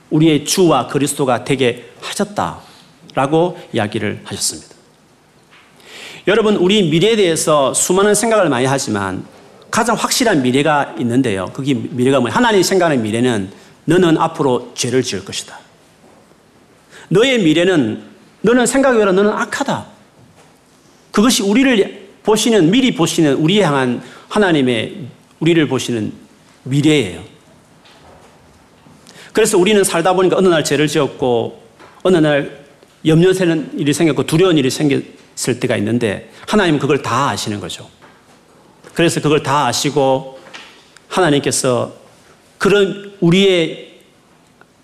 우리의 0.09 0.45
주와 0.45 0.87
그리스도가 0.87 1.43
되게 1.45 1.89
하셨다라고 2.01 3.57
이야기를 3.73 4.21
하셨습니다. 4.25 4.75
여러분, 6.27 6.55
우리 6.57 6.89
미래에 6.89 7.15
대해서 7.15 7.73
수많은 7.73 8.15
생각을 8.15 8.49
많이 8.49 8.65
하지만 8.65 9.25
가장 9.71 9.95
확실한 9.95 10.41
미래가 10.41 10.95
있는데요. 10.99 11.45
그게 11.53 11.73
미래가 11.73 12.19
뭐냐? 12.19 12.35
하나님 12.35 12.63
생각하는 12.63 13.01
미래는 13.01 13.51
너는 13.85 14.17
앞으로 14.17 14.71
죄를 14.73 15.03
지을 15.03 15.23
것이다. 15.23 15.68
너의 17.09 17.39
미래는 17.39 18.03
너는 18.41 18.65
생각해보라 18.65 19.11
너는 19.11 19.31
악하다. 19.31 19.85
그것이 21.11 21.43
우리를 21.43 22.07
보시는 22.23 22.71
미리 22.71 22.95
보시는 22.95 23.33
우리 23.35 23.61
향한 23.61 24.01
하나님의 24.29 25.07
우리를 25.39 25.67
보시는 25.67 26.13
미래예요. 26.63 27.23
그래서 29.33 29.57
우리는 29.57 29.83
살다 29.83 30.13
보니까 30.13 30.37
어느 30.37 30.47
날 30.47 30.63
죄를 30.63 30.87
지었고 30.87 31.63
어느 32.03 32.17
날 32.17 32.65
염려되는 33.05 33.79
일이 33.79 33.93
생겼고 33.93 34.25
두려운 34.25 34.57
일이 34.57 34.69
생겼을 34.69 35.59
때가 35.59 35.77
있는데 35.77 36.31
하나님은 36.47 36.79
그걸 36.79 37.01
다 37.01 37.29
아시는 37.29 37.59
거죠. 37.59 37.89
그래서 38.93 39.21
그걸 39.21 39.41
다 39.41 39.67
아시고 39.67 40.39
하나님께서 41.07 41.93
그런 42.57 43.13
우리의 43.21 43.99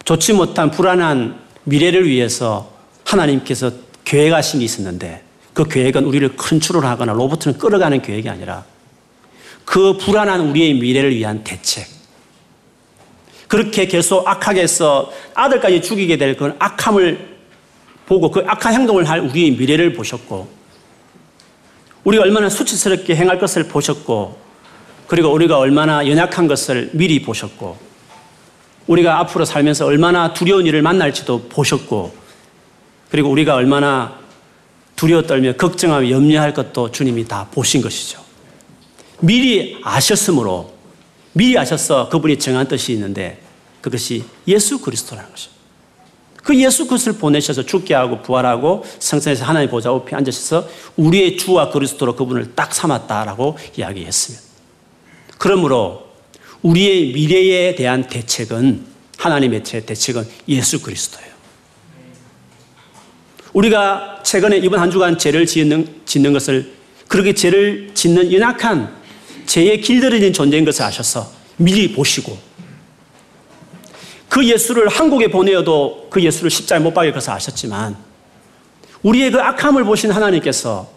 좋지 0.05 0.33
못한 0.33 0.71
불안한 0.71 1.44
미래를 1.65 2.07
위해서 2.07 2.71
하나님께서 3.03 3.71
계획하신 4.03 4.59
게 4.59 4.65
있었는데 4.65 5.23
그 5.53 5.67
계획은 5.67 6.05
우리를 6.05 6.35
컨트롤하거나 6.35 7.13
로봇을 7.13 7.57
끌어가는 7.57 8.01
계획이 8.01 8.29
아니라 8.29 8.65
그 9.65 9.97
불안한 9.97 10.41
우리의 10.49 10.75
미래를 10.75 11.15
위한 11.15 11.43
대책. 11.43 11.87
그렇게 13.47 13.87
계속 13.87 14.27
악하게 14.27 14.61
해서 14.61 15.11
아들까지 15.33 15.81
죽이게 15.81 16.17
될 16.17 16.35
그런 16.35 16.55
악함을 16.59 17.35
보고 18.05 18.29
그 18.29 18.43
악한 18.45 18.73
행동을 18.73 19.09
할 19.09 19.19
우리의 19.19 19.51
미래를 19.51 19.93
보셨고, 19.93 20.47
우리가 22.03 22.23
얼마나 22.23 22.49
수치스럽게 22.49 23.15
행할 23.15 23.39
것을 23.39 23.67
보셨고, 23.67 24.37
그리고 25.07 25.31
우리가 25.31 25.57
얼마나 25.57 26.07
연약한 26.07 26.47
것을 26.47 26.91
미리 26.93 27.21
보셨고, 27.21 27.77
우리가 28.87 29.19
앞으로 29.19 29.45
살면서 29.45 29.85
얼마나 29.85 30.33
두려운 30.33 30.65
일을 30.65 30.81
만날지도 30.81 31.49
보셨고, 31.49 32.15
그리고 33.09 33.29
우리가 33.29 33.55
얼마나 33.55 34.19
두려워 34.95 35.23
떨며 35.23 35.53
걱정하며 35.53 36.09
염려할 36.09 36.53
것도 36.53 36.91
주님이 36.91 37.27
다 37.27 37.47
보신 37.51 37.81
것이죠. 37.81 38.19
미리 39.19 39.79
아셨으므로, 39.83 40.73
미리 41.33 41.57
아셔서 41.57 42.09
그분이 42.09 42.39
정한 42.39 42.67
뜻이 42.67 42.93
있는데, 42.93 43.41
그것이 43.81 44.23
예수 44.47 44.79
그리스도라는 44.79 45.29
것이죠. 45.29 45.51
그 46.45 46.55
예수 46.59 46.85
그리스도를 46.87 47.19
보내셔서 47.19 47.63
죽게 47.63 47.95
하고 47.95 48.21
부활하고 48.21 48.83
성전에서 48.99 49.45
하나님 49.45 49.69
보좌 49.69 49.89
앞에 49.89 50.15
앉으셔서 50.15 50.67
우리의 50.95 51.37
주와 51.37 51.71
그리스도로 51.71 52.15
그분을 52.15 52.53
딱 52.53 52.73
삼았다라고 52.73 53.57
이야기했습니다. 53.77 54.45
그러므로 55.39 56.04
우리의 56.61 57.13
미래에 57.13 57.75
대한 57.75 58.07
대책은 58.07 58.85
하나님의 59.17 59.63
대책은 59.63 60.27
예수 60.49 60.81
그리스도예요. 60.81 61.33
우리가 63.53 64.21
최근에 64.23 64.57
이번 64.57 64.79
한 64.79 64.91
주간 64.91 65.17
죄를 65.17 65.45
짓는, 65.45 66.01
짓는 66.05 66.33
것을 66.33 66.73
그렇게 67.07 67.33
죄를 67.33 67.91
짓는 67.93 68.33
연약한 68.33 68.93
죄에 69.45 69.77
길들여진 69.77 70.33
존재인 70.33 70.65
것을 70.65 70.83
아셔서 70.83 71.31
미리 71.57 71.93
보시고 71.93 72.37
그 74.27 74.45
예수를 74.45 74.89
한국에 74.89 75.29
보내어도 75.29 76.07
그 76.09 76.21
예수를 76.21 76.51
십자에 76.51 76.79
못 76.79 76.93
박일 76.93 77.13
것을 77.13 77.31
아셨지만 77.31 77.95
우리의 79.03 79.31
그 79.31 79.39
악함을 79.39 79.85
보신 79.85 80.11
하나님께서 80.11 80.91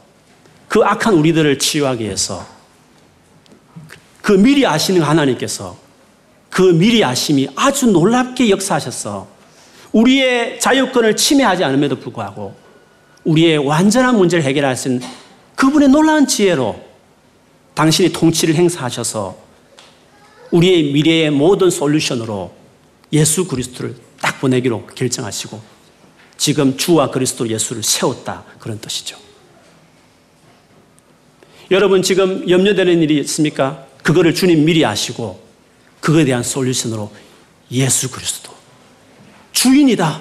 그 0.66 0.80
악한 0.82 1.14
우리들을 1.14 1.58
치유하기 1.58 2.02
위해서 2.04 2.44
그 4.28 4.34
미리 4.34 4.66
아시는 4.66 5.00
하나님께서 5.00 5.74
그 6.50 6.60
미리 6.60 7.02
아심이 7.02 7.48
아주 7.56 7.86
놀랍게 7.86 8.50
역사하셔서 8.50 9.26
우리의 9.92 10.60
자유권을 10.60 11.16
침해하지 11.16 11.64
않음에도 11.64 11.98
불구하고 11.98 12.54
우리의 13.24 13.56
완전한 13.56 14.18
문제를 14.18 14.44
있는 14.90 15.00
그분의 15.54 15.88
놀라운 15.88 16.26
지혜로 16.26 16.78
당신이 17.72 18.12
통치를 18.12 18.54
행사하셔서 18.54 19.34
우리의 20.50 20.92
미래의 20.92 21.30
모든 21.30 21.70
솔루션으로 21.70 22.52
예수 23.14 23.46
그리스도를 23.46 23.96
딱 24.20 24.42
보내기로 24.42 24.88
결정하시고 24.88 25.58
지금 26.36 26.76
주와 26.76 27.10
그리스도 27.10 27.48
예수를 27.48 27.82
세웠다 27.82 28.44
그런 28.58 28.78
뜻이죠. 28.78 29.16
여러분 31.70 32.02
지금 32.02 32.46
염려되는 32.46 33.00
일이 33.00 33.20
있습니까? 33.20 33.87
그거를 34.08 34.34
주님 34.34 34.64
미리 34.64 34.86
아시고 34.86 35.38
그거에 36.00 36.24
대한 36.24 36.42
솔루션으로 36.42 37.12
예수 37.72 38.10
그리스도 38.10 38.50
주인이다. 39.52 40.18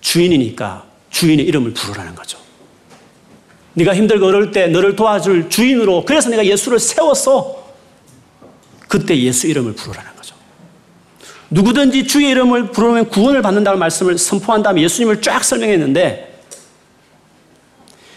주인이니까 0.00 0.84
주인의 1.10 1.46
이름을 1.46 1.74
부르라는 1.74 2.16
거죠. 2.16 2.36
네가 3.74 3.94
힘들고 3.94 4.26
어려울 4.26 4.50
때 4.50 4.66
너를 4.66 4.96
도와줄 4.96 5.48
주인으로 5.48 6.04
그래서 6.04 6.28
내가 6.28 6.44
예수를 6.44 6.80
세웠어. 6.80 7.72
그때 8.88 9.16
예수 9.16 9.46
이름을 9.46 9.74
부르라는 9.74 10.16
거죠. 10.16 10.34
누구든지 11.50 12.08
주의 12.08 12.30
이름을 12.30 12.72
부르면 12.72 13.10
구원을 13.10 13.42
받는다는 13.42 13.78
말씀을 13.78 14.18
선포한 14.18 14.64
다음에 14.64 14.82
예수님을 14.82 15.22
쫙 15.22 15.44
설명했는데 15.44 16.42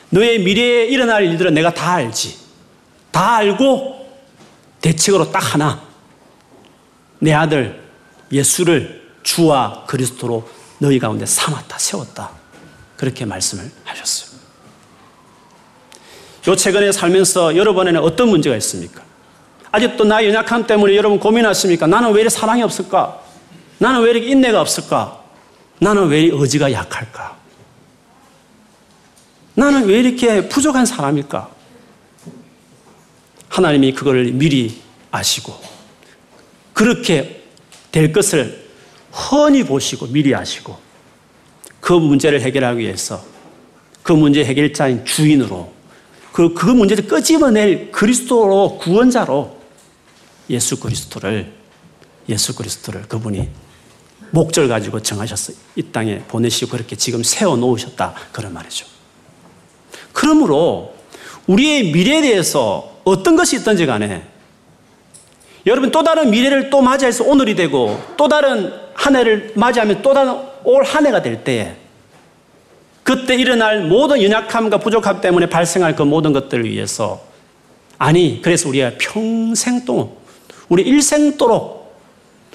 너의 0.10 0.40
미래에 0.40 0.86
일어날 0.88 1.24
일들은 1.26 1.54
내가 1.54 1.72
다 1.72 1.94
알지. 1.94 2.42
다 3.12 3.36
알고 3.38 4.10
대책으로 4.82 5.32
딱 5.32 5.54
하나. 5.54 5.82
내 7.20 7.34
아들 7.34 7.82
예수를 8.32 9.02
주와 9.24 9.86
그리스도로 9.86 10.50
너희 10.80 10.98
가운데 10.98 11.26
삼았다, 11.26 11.78
세웠다. 11.78 12.32
그렇게 12.98 13.26
말씀을 13.26 13.72
하셨어요. 13.84 14.40
요 16.48 16.56
최근에 16.56 16.92
살면서 16.92 17.56
여러분에는 17.56 18.02
어떤 18.02 18.30
문제가 18.30 18.56
있습니까? 18.58 19.04
아직도 19.72 20.06
나의 20.06 20.30
연약함 20.30 20.66
때문에 20.66 20.96
여러분 20.96 21.20
고민하십니까? 21.20 21.88
나는 21.88 22.12
왜 22.12 22.22
이렇게 22.22 22.30
사랑이 22.30 22.64
없을까? 22.64 23.20
나는 23.78 24.02
왜 24.02 24.12
이렇게 24.12 24.28
인내가 24.28 24.60
없을까? 24.60 25.22
나는 25.80 26.08
왜 26.08 26.22
이렇게 26.22 26.42
의지가 26.42 26.72
약할까? 26.72 27.38
나는 29.54 29.86
왜 29.86 30.00
이렇게 30.00 30.48
부족한 30.50 30.86
사람일까? 30.86 31.50
하나님이 33.52 33.92
그걸 33.92 34.32
미리 34.32 34.82
아시고 35.12 35.54
그렇게 36.72 37.44
될 37.92 38.14
것을 38.14 38.66
훤히 39.14 39.66
보시고 39.66 40.08
미리 40.08 40.34
아시고 40.34 40.78
그 41.82 41.92
문제를 41.92 42.40
해결하기 42.42 42.80
위해서 42.80 43.22
그 44.04 44.14
문제 44.14 44.46
해결자인 44.46 45.04
주인으로 45.04 45.74
그, 46.32 46.54
그 46.54 46.66
문제를 46.66 47.08
끄집어낼 47.08 47.92
그리스도로 47.92 48.78
구원자로 48.78 49.60
예수 50.50 50.80
그리스도를 50.80 51.52
예수 52.30 52.56
그리스도를 52.56 53.02
그분이 53.10 53.50
목적 54.30 54.66
가지고 54.70 55.02
정하셨어. 55.02 55.52
이 55.76 55.84
땅에 55.84 56.20
보내시고 56.20 56.72
그렇게 56.72 56.96
지금 56.96 57.22
세워 57.22 57.58
놓으셨다. 57.58 58.16
그런 58.32 58.54
말이죠. 58.54 58.86
그러므로 60.14 60.96
우리의 61.48 61.92
미래에 61.92 62.22
대해서 62.22 62.91
어떤 63.04 63.36
것이 63.36 63.58
있든지 63.58 63.86
간에 63.86 64.24
여러분 65.66 65.92
또 65.92 66.04
다른 66.04 66.32
미래를 66.32 66.70
또 66.70 66.82
맞이해서 66.82 67.24
오늘이 67.26 67.56
되고 67.56 68.00
또 68.18 68.28
다른 68.28 68.74
한 68.94 69.16
해를 69.16 69.54
맞이하면 69.56 70.02
또 70.02 70.14
다른 70.14 70.36
올 70.64 70.84
한 70.84 71.06
해가 71.06 71.22
될 71.22 71.44
때에 71.44 71.76
그때 73.04 73.36
일어날 73.36 73.84
모든 73.84 74.22
연약함과 74.22 74.78
부족함 74.78 75.22
때문에 75.22 75.48
발생할 75.48 75.96
그 75.96 76.04
모든 76.04 76.34
것들을 76.34 76.70
위해서 76.70 77.22
아니 77.98 78.42
그래서 78.42 78.70
우리가 78.70 78.92
평생 79.00 79.86
동안 79.86 80.10
우리 80.70 80.84
일생도록 80.84 81.82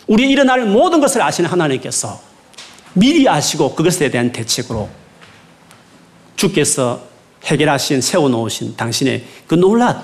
우리 0.06 0.28
일어날 0.30 0.64
모든 0.64 1.00
것을 1.00 1.20
아시는 1.22 1.50
하나님께서 1.50 2.20
미리 2.94 3.28
아시고 3.28 3.74
그것에 3.74 4.10
대한 4.10 4.32
대책으로 4.32 4.88
주께서 6.36 7.02
해결하신 7.44 8.00
세워놓으신 8.00 8.76
당신의 8.76 9.24
그 9.46 9.54
놀란 9.54 10.02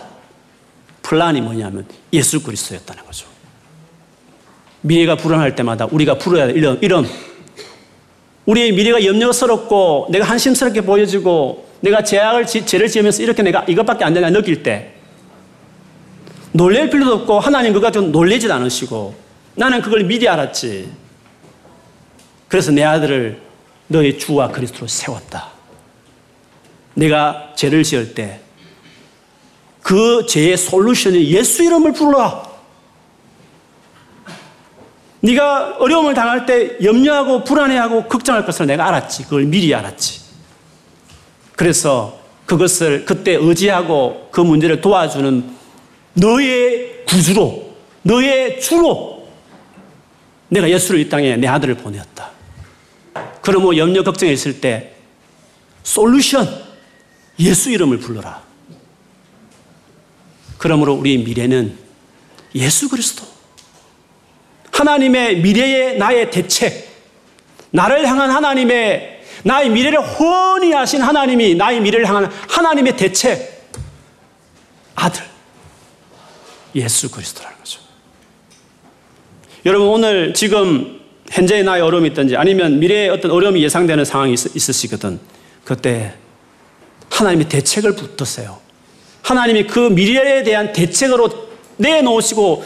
플란이 1.02 1.40
뭐냐면 1.40 1.86
예수 2.12 2.42
그리스도였다는 2.42 3.04
거죠. 3.04 3.26
미래가 4.82 5.16
불안할 5.16 5.54
때마다 5.54 5.86
우리가 5.90 6.18
부어야 6.18 6.46
될 6.46 6.56
이런, 6.56 6.78
이런 6.80 7.06
우리의 8.46 8.72
미래가 8.72 9.04
염려스럽고 9.04 10.08
내가 10.10 10.24
한심스럽게 10.24 10.82
보여지고 10.82 11.68
내가 11.80 12.02
죄악을, 12.02 12.46
죄를 12.46 12.88
지으면서 12.88 13.22
이렇게 13.22 13.42
내가 13.42 13.64
이것밖에 13.64 14.04
안 14.04 14.14
되나 14.14 14.30
느낄 14.30 14.62
때 14.62 14.94
놀랄 16.52 16.90
필요도 16.90 17.14
없고 17.14 17.40
하나님 17.40 17.72
그거 17.72 17.86
가지고 17.86 18.06
놀래지도 18.06 18.52
않으시고 18.52 19.14
나는 19.54 19.80
그걸 19.80 20.04
미리 20.04 20.28
알았지. 20.28 20.90
그래서 22.48 22.70
내 22.70 22.82
아들을 22.82 23.40
너의 23.88 24.18
주와 24.18 24.48
그리스도로 24.48 24.86
세웠다. 24.86 25.48
내가 26.94 27.52
죄를 27.56 27.82
지을 27.82 28.14
때 28.14 28.40
그 29.82 30.26
죄의 30.26 30.56
솔루션이 30.56 31.30
예수 31.30 31.62
이름을 31.62 31.92
부르라. 31.92 32.50
네가 35.20 35.76
어려움을 35.78 36.14
당할 36.14 36.46
때 36.46 36.76
염려하고 36.82 37.44
불안해하고 37.44 38.08
걱정할 38.08 38.44
것을 38.44 38.66
내가 38.66 38.88
알았지. 38.88 39.24
그걸 39.24 39.44
미리 39.44 39.72
알았지. 39.74 40.20
그래서 41.54 42.18
그것을 42.46 43.04
그때 43.04 43.34
의지하고 43.34 44.28
그 44.32 44.40
문제를 44.40 44.80
도와주는 44.80 45.56
너의 46.14 47.04
구주로, 47.06 47.74
너의 48.02 48.60
주로 48.60 49.28
내가 50.48 50.68
예수를 50.68 51.00
이 51.00 51.08
땅에 51.08 51.36
내 51.36 51.46
아들을 51.46 51.76
보내었다. 51.76 52.30
그러므 53.40 53.76
염려 53.76 54.02
걱정이 54.02 54.32
있을 54.32 54.60
때 54.60 54.94
솔루션 55.82 56.48
예수 57.38 57.70
이름을 57.70 57.98
불러라. 57.98 58.42
그러므로 60.62 60.94
우리 60.94 61.18
미래는 61.18 61.76
예수 62.54 62.88
그리스도. 62.88 63.26
하나님의 64.70 65.38
미래의 65.38 65.98
나의 65.98 66.30
대책, 66.30 66.88
나를 67.72 68.06
향한 68.06 68.30
하나님의 68.30 69.24
나의 69.42 69.70
미래를 69.70 70.00
훤히 70.00 70.70
하신 70.72 71.02
하나님이 71.02 71.56
나의 71.56 71.80
미래를 71.80 72.06
향한 72.06 72.30
하나님의 72.48 72.96
대책, 72.96 73.72
아들, 74.94 75.24
예수 76.76 77.10
그리스도라는 77.10 77.58
거죠. 77.58 77.80
여러분 79.66 79.88
오늘 79.88 80.32
지금 80.32 81.00
현재의 81.28 81.64
나의 81.64 81.82
어려움이 81.82 82.10
있든지 82.10 82.36
아니면 82.36 82.78
미래의 82.78 83.08
어떤 83.10 83.32
어려움이 83.32 83.60
예상되는 83.64 84.04
상황이 84.04 84.34
있, 84.34 84.54
있으시거든. 84.54 85.18
그때 85.64 86.14
하나님이 87.10 87.48
대책을 87.48 87.96
붙드세요. 87.96 88.61
하나님이 89.22 89.66
그 89.66 89.78
미래에 89.78 90.42
대한 90.42 90.72
대책으로 90.72 91.48
내놓으시고 91.76 92.64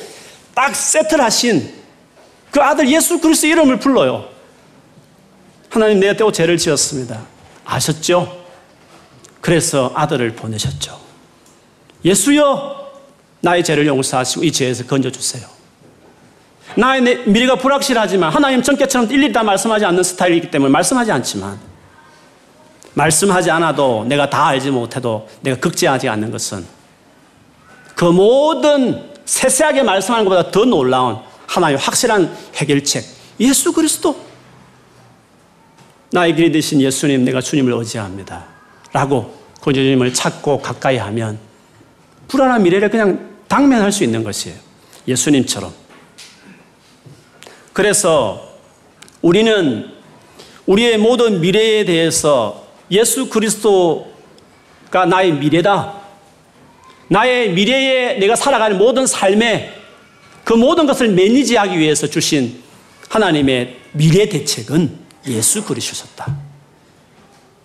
딱 0.55 0.75
세트를 0.75 1.23
하신 1.23 1.75
그 2.51 2.61
아들 2.61 2.91
예수 2.91 3.21
그리스도 3.21 3.47
이름을 3.49 3.79
불러요. 3.79 4.29
하나님 5.69 6.01
내 6.01 6.17
때고 6.17 6.33
죄를 6.33 6.57
지었습니다. 6.57 7.21
아셨죠? 7.65 8.45
그래서 9.41 9.93
아들을 9.95 10.35
보내셨죠. 10.35 10.99
예수여 12.05 12.91
나의 13.41 13.63
죄를 13.63 13.87
용서하시고 13.87 14.45
이 14.45 14.53
죄에서 14.53 14.87
건져주세요. 14.87 15.47
나의 16.77 17.03
미래가 17.27 17.57
불확실하지만 17.57 18.33
하나님 18.33 18.63
전께처럼 18.63 19.11
일일이 19.11 19.33
다 19.33 19.43
말씀하지 19.43 19.85
않는 19.85 20.03
스타일이기 20.03 20.51
때문에 20.51 20.71
말씀하지 20.71 21.13
않지만 21.13 21.59
말씀하지 22.97 23.51
않아도 23.51 24.05
내가 24.09 24.31
다 24.31 24.47
알지 24.47 24.71
못해도 24.71 25.29
내가 25.43 25.59
극제하지 25.59 26.09
않는 26.09 26.31
것은 26.31 26.65
그 27.95 28.05
모든 28.07 29.11
세세하게 29.27 29.83
말씀하는 29.83 30.25
것보다 30.25 30.51
더 30.51 30.65
놀라운 30.65 31.19
하나의 31.47 31.77
확실한 31.77 32.35
해결책 32.55 33.05
예수 33.41 33.73
그리스도. 33.73 34.17
나의 36.11 36.35
길이 36.35 36.51
되신 36.51 36.81
예수님 36.81 37.25
내가 37.25 37.41
주님을 37.41 37.73
의지합니다. 37.75 38.47
라고 38.93 39.35
그 39.61 39.75
주님을 39.75 40.15
찾고 40.15 40.63
가까이 40.63 40.97
하면 40.97 41.39
불안한 42.29 42.63
미래를 42.63 42.89
그냥 42.89 43.37
당면할 43.47 43.93
수 43.93 44.05
있는 44.05 44.25
것이에요. 44.25 44.57
예수님처럼. 45.07 45.73
그래서 47.75 48.57
우리는 49.21 49.91
우리의 50.65 50.97
모든 50.97 51.41
미래에 51.41 51.85
대해서 51.85 52.66
예수 52.91 53.29
그리스도가 53.29 55.07
나의 55.09 55.33
미래다. 55.33 55.95
나의 57.09 57.53
미래에 57.53 58.19
내가 58.19 58.37
살아가는 58.37 58.79
모든 58.79 59.07
삶에 59.07 59.75
그 60.45 60.53
모든 60.55 60.87
것을 60.87 61.09
매니지하기 61.09 61.79
위해서 61.79 62.07
주신 62.07 62.63
하나님의 63.09 63.77
미래 63.93 64.29
대책은 64.29 64.99
예수 65.29 65.65
그리스도셨다. 65.65 66.37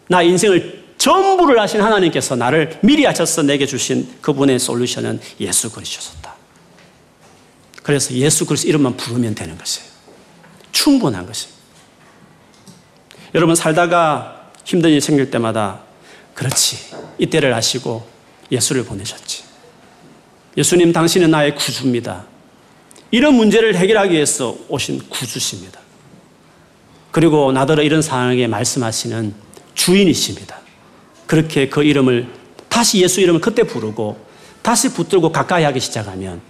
나 0.07 0.21
인생을 0.21 0.81
전부를 0.97 1.59
하신 1.59 1.81
하나님께서 1.81 2.35
나를 2.35 2.79
미리 2.81 3.05
하셔서 3.05 3.41
내게 3.43 3.65
주신 3.65 4.07
그분의 4.21 4.59
솔루션은 4.59 5.19
예수 5.39 5.71
그리스도셨다. 5.71 6.35
그래서 7.83 8.13
예수 8.13 8.45
그리스도 8.45 8.69
이름만 8.69 8.95
부르면 8.97 9.33
되는 9.33 9.57
것이에요. 9.57 9.89
충분한 10.71 11.25
것입니다. 11.25 11.61
여러분 13.33 13.55
살다가 13.55 14.40
힘든 14.63 14.91
일이 14.91 15.01
생길 15.01 15.31
때마다 15.31 15.81
그렇지 16.33 16.77
이때를 17.17 17.53
아시고 17.53 18.07
예수를 18.51 18.83
보내셨지. 18.85 19.43
예수님 20.57 20.91
당신은 20.91 21.31
나의 21.31 21.55
구주입니다. 21.55 22.25
이런 23.11 23.35
문제를 23.35 23.75
해결하기 23.75 24.13
위해서 24.13 24.55
오신 24.69 25.09
구주십니다. 25.09 25.79
그리고 27.11 27.51
나더러 27.51 27.83
이런 27.83 28.01
상황에 28.01 28.47
말씀하시는 28.47 29.33
주인이십니다. 29.73 30.59
그렇게 31.27 31.69
그 31.69 31.83
이름을 31.83 32.27
다시 32.69 33.01
예수 33.01 33.21
이름을 33.21 33.41
그때 33.41 33.63
부르고 33.63 34.17
다시 34.61 34.93
붙들고 34.93 35.31
가까이 35.31 35.63
하기 35.63 35.79
시작하면 35.79 36.41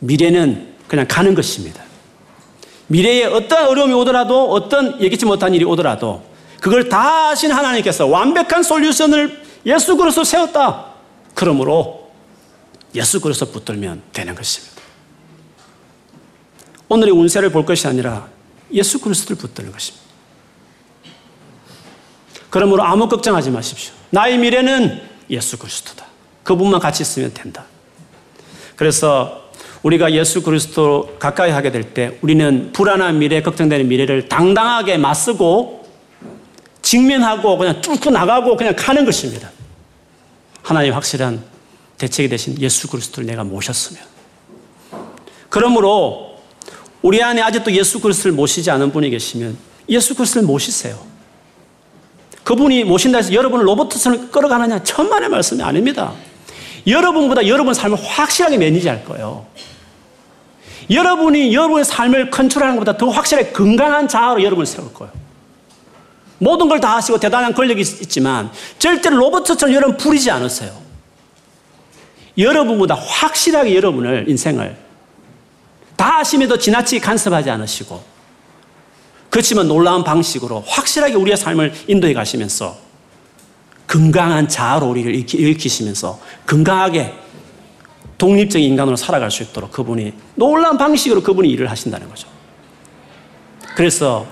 미래는 0.00 0.74
그냥 0.86 1.06
가는 1.08 1.34
것입니다. 1.34 1.82
미래에 2.86 3.24
어떤 3.24 3.66
어려움이 3.68 3.92
오더라도 3.92 4.50
어떤 4.50 5.00
예기치 5.00 5.26
못한 5.26 5.54
일이 5.54 5.64
오더라도 5.64 6.22
그걸 6.60 6.88
다 6.88 7.28
하신 7.30 7.52
하나님께서 7.52 8.06
완벽한 8.06 8.62
솔루션을 8.62 9.42
예수 9.66 9.96
그리스도 9.96 10.24
세웠다. 10.24 10.86
그러므로 11.34 12.10
예수 12.94 13.20
그리스도 13.20 13.50
붙들면 13.52 14.02
되는 14.12 14.34
것입니다. 14.34 14.82
오늘의 16.88 17.12
운세를 17.12 17.50
볼 17.50 17.64
것이 17.64 17.86
아니라 17.86 18.28
예수 18.72 19.00
그리스도를 19.00 19.36
붙드는 19.36 19.70
것입니다. 19.72 20.06
그러므로 22.50 22.82
아무 22.82 23.08
걱정하지 23.08 23.50
마십시오. 23.50 23.92
나의 24.10 24.38
미래는 24.38 25.02
예수 25.30 25.58
그리스도다. 25.58 26.06
그분만 26.42 26.80
같이 26.80 27.02
있으면 27.02 27.34
된다. 27.34 27.64
그래서 28.74 29.50
우리가 29.82 30.12
예수 30.12 30.42
그리스도 30.42 31.16
가까이 31.18 31.50
하게 31.50 31.70
될 31.70 31.92
때 31.94 32.18
우리는 32.22 32.72
불안한 32.72 33.18
미래, 33.18 33.42
걱정되는 33.42 33.86
미래를 33.86 34.28
당당하게 34.28 34.96
맞서고 34.96 35.77
직면하고 36.88 37.58
그냥 37.58 37.82
뚫고 37.82 38.10
나가고 38.10 38.56
그냥 38.56 38.74
가는 38.74 39.04
것입니다. 39.04 39.50
하나님 40.62 40.94
확실한 40.94 41.44
대책이 41.98 42.30
되신 42.30 42.58
예수 42.60 42.88
그리스도를 42.88 43.26
내가 43.26 43.44
모셨으면. 43.44 44.02
그러므로 45.50 46.38
우리 47.02 47.22
안에 47.22 47.42
아직도 47.42 47.72
예수 47.72 48.00
그리스도를 48.00 48.34
모시지 48.34 48.70
않은 48.70 48.90
분이 48.90 49.10
계시면 49.10 49.58
예수 49.90 50.14
그리스도를 50.14 50.46
모시세요. 50.46 50.98
그분이 52.42 52.84
모신다 52.84 53.18
해서 53.18 53.34
여러분을 53.34 53.66
로버트처럼 53.66 54.30
끌어가느냐? 54.30 54.82
천만의 54.82 55.28
말씀이 55.28 55.62
아닙니다. 55.62 56.14
여러분보다 56.86 57.46
여러분 57.48 57.74
삶을 57.74 58.02
확실하게 58.02 58.56
매니지 58.56 58.88
할 58.88 59.04
거예요. 59.04 59.46
여러분이 60.90 61.54
여러분의 61.54 61.84
삶을 61.84 62.30
컨트롤하는 62.30 62.76
것보다 62.76 62.96
더 62.96 63.10
확실하게 63.10 63.52
건강한 63.52 64.08
자아로 64.08 64.42
여러분을 64.42 64.64
세울 64.64 64.94
거예요. 64.94 65.27
모든 66.38 66.68
걸 66.68 66.80
다 66.80 66.96
하시고 66.96 67.18
대단한 67.18 67.52
권력이 67.54 67.80
있지만 67.80 68.50
절대로 68.78 69.16
로버트처럼 69.16 69.74
여러분 69.74 69.96
부리지 69.96 70.30
않으세요. 70.30 70.72
여러분보다 72.36 72.94
확실하게 72.94 73.74
여러분을 73.74 74.26
인생을 74.28 74.76
다 75.96 76.18
하심에도 76.18 76.58
지나치게 76.58 77.00
간섭하지 77.00 77.50
않으시고 77.50 78.00
그렇지만 79.30 79.66
놀라운 79.66 80.04
방식으로 80.04 80.62
확실하게 80.66 81.14
우리의 81.14 81.36
삶을 81.36 81.74
인도해 81.88 82.14
가시면서 82.14 82.76
건강한 83.88 84.46
자아로 84.48 84.86
우리를 84.86 85.12
일으키시면서 85.34 86.20
건강하게 86.46 87.14
독립적인 88.18 88.68
인간으로 88.68 88.96
살아갈 88.96 89.30
수 89.30 89.42
있도록 89.42 89.72
그분이 89.72 90.12
놀라운 90.36 90.78
방식으로 90.78 91.22
그분이 91.22 91.48
일을 91.50 91.70
하신다는 91.70 92.08
거죠. 92.08 92.28
그래서 93.74 94.26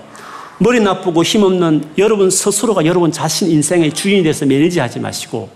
머리 0.59 0.79
나쁘고 0.79 1.23
힘없는 1.23 1.83
여러분 1.97 2.29
스스로가 2.29 2.85
여러분 2.85 3.11
자신 3.11 3.49
인생의 3.49 3.93
주인이 3.93 4.23
돼서 4.23 4.45
매니지하지 4.45 4.99
마시고 4.99 5.49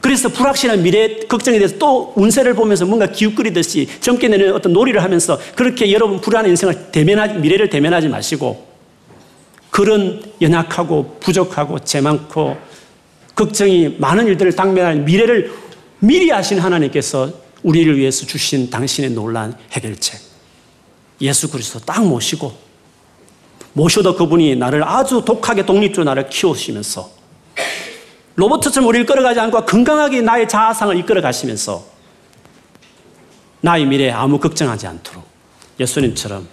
그래서 0.00 0.28
불확실한 0.28 0.82
미래 0.82 1.20
걱정에 1.20 1.58
대해서 1.58 1.78
또 1.78 2.12
운세를 2.14 2.52
보면서 2.52 2.84
뭔가 2.84 3.06
기웃거리듯이 3.06 3.88
젊게 4.00 4.28
내는 4.28 4.52
어떤 4.52 4.74
놀이를 4.74 5.02
하면서 5.02 5.38
그렇게 5.54 5.90
여러분 5.92 6.20
불안한 6.20 6.50
인생을 6.50 6.92
대면하지, 6.92 7.38
미래를 7.38 7.70
대면하지 7.70 8.08
마시고 8.08 8.66
그런 9.70 10.22
연약하고 10.42 11.16
부족하고 11.20 11.78
죄 11.78 12.02
많고 12.02 12.56
걱정이 13.34 13.96
많은 13.98 14.26
일들을 14.26 14.52
당면할 14.52 14.96
미래를 14.96 15.52
미리 16.00 16.30
아신 16.30 16.58
하나님께서 16.58 17.32
우리를 17.62 17.96
위해서 17.96 18.26
주신 18.26 18.68
당신의 18.68 19.10
놀란 19.12 19.56
해결책. 19.72 20.20
예수 21.22 21.50
그리스도 21.50 21.80
딱 21.80 22.06
모시고 22.06 22.63
모셔도 23.74 24.16
그분이 24.16 24.56
나를 24.56 24.82
아주 24.82 25.22
독하게 25.24 25.66
독립적으로 25.66 26.04
나를 26.04 26.28
키우시면서 26.28 27.10
로버트처럼 28.36 28.88
우리를 28.88 29.06
끌어가지 29.06 29.38
않고 29.40 29.64
건강하게 29.66 30.22
나의 30.22 30.48
자아상을 30.48 30.96
이끌어 30.98 31.20
가시면서 31.20 31.84
나의 33.60 33.86
미래에 33.86 34.10
아무 34.10 34.38
걱정하지 34.38 34.86
않도록 34.86 35.24
예수님처럼 35.78 36.48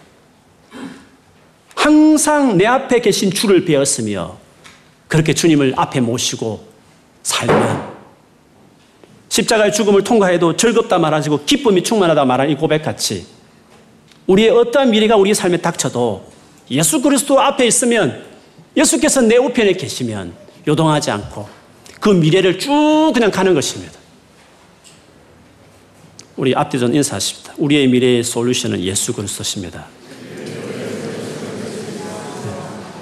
항상 1.75 2.57
내 2.57 2.65
앞에 2.65 3.01
계신 3.01 3.31
주를 3.31 3.65
배웠으며 3.65 4.37
그렇게 5.07 5.33
주님을 5.33 5.73
앞에 5.75 5.99
모시고 5.99 6.65
살면 7.23 7.91
십자가의 9.29 9.73
죽음을 9.73 10.03
통과해도 10.03 10.57
즐겁다 10.57 10.99
말하시고 10.99 11.45
기쁨이 11.45 11.83
충만하다 11.83 12.25
말하는 12.25 12.51
이 12.51 12.55
고백같이 12.55 13.27
우리의 14.27 14.49
어떠한 14.49 14.91
미래가 14.91 15.15
우리 15.15 15.33
삶에 15.33 15.57
닥쳐도 15.57 16.31
예수 16.71 17.01
그리스도 17.01 17.39
앞에 17.39 17.67
있으면 17.67 18.23
예수께서 18.75 19.21
내 19.21 19.35
우편에 19.35 19.73
계시면 19.73 20.33
요동하지 20.67 21.11
않고 21.11 21.47
그 21.99 22.09
미래를 22.09 22.57
쭉 22.57 23.11
그냥 23.13 23.29
가는 23.29 23.53
것입니다. 23.53 23.93
우리 26.37 26.55
앞뒤전 26.55 26.95
인사하십니다. 26.95 27.53
우리의 27.57 27.87
미래의 27.87 28.23
솔루션은 28.23 28.79
예수 28.81 29.13
그리스도십니다. 29.13 29.85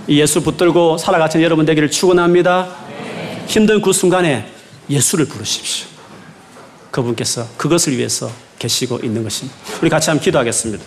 예수 0.10 0.42
붙들고 0.42 0.98
살아가신 0.98 1.42
여러분 1.42 1.66
되기를 1.66 1.92
축원합니다. 1.92 2.76
힘든 3.48 3.82
그 3.82 3.94
순간에 3.94 4.52
예수를 4.90 5.26
부르십시오. 5.26 5.88
그분께서 6.90 7.48
그것을 7.56 7.96
위해서 7.96 8.32
계시고 8.58 9.00
있는 9.04 9.24
것입니다. 9.24 9.56
우리 9.82 9.90
같이 9.90 10.10
한번 10.10 10.24
기도하겠습니다. 10.24 10.84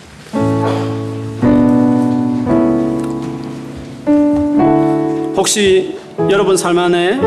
혹시 5.53 5.99
여러분 6.31 6.57
삶 6.57 6.79
안에 6.79 7.19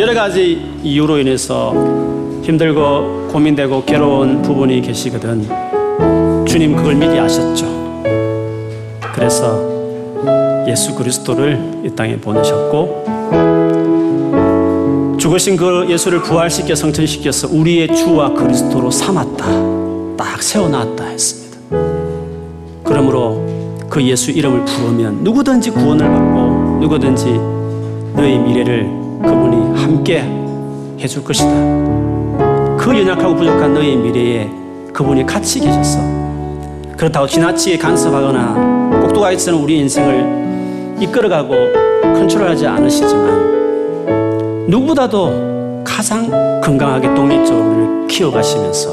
여러 0.00 0.12
가지 0.12 0.60
이유로 0.82 1.18
인해서 1.18 1.72
힘들고 2.42 3.28
고민되고 3.30 3.84
괴로운 3.84 4.42
부분이 4.42 4.82
계시거든 4.82 5.46
주님 6.48 6.74
그걸 6.74 6.96
미리 6.96 7.16
아셨죠. 7.16 7.64
그래서 9.14 10.66
예수 10.66 10.96
그리스도를 10.96 11.84
이 11.84 11.90
땅에 11.94 12.16
보내셨고 12.16 13.04
죽으신 15.16 15.56
그 15.56 15.86
예수를 15.88 16.22
부활시켜 16.22 16.74
성천시켜서 16.74 17.46
우리의 17.52 17.94
주와 17.94 18.34
그리스도로 18.34 18.90
삼았다. 18.90 20.16
딱 20.16 20.42
세워놨다 20.42 21.04
했습니다. 21.04 21.56
그러므로 22.82 23.49
그 23.90 24.00
예수 24.04 24.30
이름을 24.30 24.64
부르면 24.64 25.24
누구든지 25.24 25.72
구원을 25.72 26.08
받고 26.08 26.78
누구든지 26.80 27.24
너의 28.14 28.38
미래를 28.38 28.84
그분이 29.20 29.80
함께 29.80 30.20
해줄 31.00 31.24
것이다. 31.24 31.50
그 32.78 32.96
연약하고 32.96 33.34
부족한 33.34 33.74
너의 33.74 33.96
미래에 33.96 34.48
그분이 34.92 35.26
같이 35.26 35.58
계셨어. 35.58 35.98
그렇다고 36.96 37.26
지나치게 37.26 37.78
간섭하거나 37.78 39.00
꼭두가 39.00 39.32
있는 39.32 39.54
우리 39.54 39.78
인생을 39.80 40.96
이끌어가고 41.00 41.54
컨트롤하지 42.02 42.68
않으시지만 42.68 44.66
누구보다도 44.68 45.82
가장 45.84 46.60
건강하게 46.60 47.12
독립적으로 47.14 48.06
키워가시면서 48.06 48.90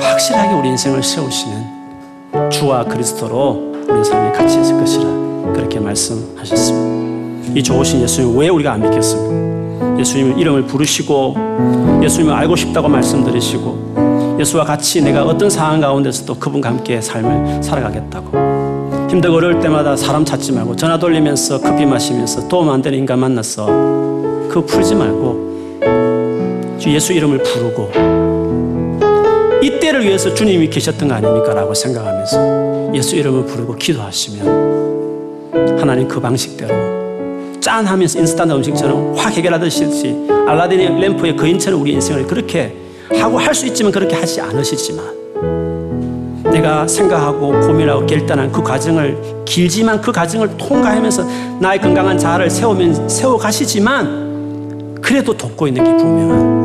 확실하게 0.00 0.54
우리 0.54 0.68
인생을 0.68 1.02
세우시는 1.02 2.50
주와 2.50 2.84
그리스도로 2.84 3.69
우리 3.92 4.04
삶이 4.04 4.32
같이 4.32 4.60
있을 4.60 4.78
것이라 4.78 5.04
그렇게 5.54 5.80
말씀하셨습니다. 5.80 7.52
이 7.54 7.62
좋으신 7.62 8.00
예수님 8.02 8.38
왜 8.38 8.48
우리가 8.48 8.72
안 8.72 8.82
믿겠습니까? 8.82 9.98
예수님 9.98 10.38
이름을 10.38 10.66
부르시고 10.66 11.34
예수님을 12.02 12.32
알고 12.34 12.56
싶다고 12.56 12.88
말씀드리시고 12.88 14.36
예수와 14.40 14.64
같이 14.64 15.02
내가 15.02 15.24
어떤 15.24 15.50
상황 15.50 15.80
가운데서도 15.80 16.34
그분과 16.36 16.70
함께 16.70 17.00
삶을 17.00 17.62
살아가겠다고 17.62 19.08
힘들고 19.10 19.36
어려울 19.36 19.60
때마다 19.60 19.96
사람 19.96 20.24
찾지 20.24 20.52
말고 20.52 20.76
전화 20.76 20.98
돌리면서 20.98 21.60
커피 21.60 21.84
마시면서 21.84 22.46
도움 22.48 22.70
안 22.70 22.80
되는 22.80 22.98
인간 22.98 23.18
만나서 23.18 23.66
그거 24.48 24.64
풀지 24.64 24.94
말고 24.94 25.50
예수 26.86 27.12
이름을 27.12 27.42
부르고 27.42 27.90
이때를 29.62 30.04
위해서 30.04 30.32
주님이 30.32 30.70
계셨던 30.70 31.08
거 31.08 31.14
아닙니까? 31.14 31.52
라고 31.52 31.74
생각하면서 31.74 32.69
예수 32.94 33.16
이름을 33.16 33.46
부르고 33.46 33.74
기도하시면 33.76 35.78
하나님 35.78 36.06
그 36.08 36.20
방식대로 36.20 36.74
짠 37.60 37.84
하면서 37.86 38.18
인스턴트 38.18 38.52
음식처럼 38.54 39.14
확 39.16 39.32
해결하듯이 39.32 40.16
알라딘의 40.46 41.00
램프의 41.00 41.36
거인처럼 41.36 41.80
우리 41.82 41.92
인생을 41.92 42.26
그렇게 42.26 42.74
하고 43.18 43.38
할 43.38 43.54
수 43.54 43.66
있지만 43.66 43.92
그렇게 43.92 44.14
하지 44.16 44.40
않으시지만 44.40 45.20
내가 46.52 46.86
생각하고 46.88 47.52
고민하고 47.60 48.06
결단한 48.06 48.50
그 48.50 48.62
과정을 48.62 49.44
길지만 49.44 50.00
그 50.00 50.10
과정을 50.10 50.56
통과하면서 50.56 51.24
나의 51.60 51.80
건강한 51.80 52.18
자아를 52.18 52.50
세우면 52.50 53.08
세워 53.08 53.36
가시지만 53.36 54.98
그래도 55.00 55.32
돕고 55.36 55.68
있는 55.68 55.84
게 55.84 55.96
분명한 55.96 56.60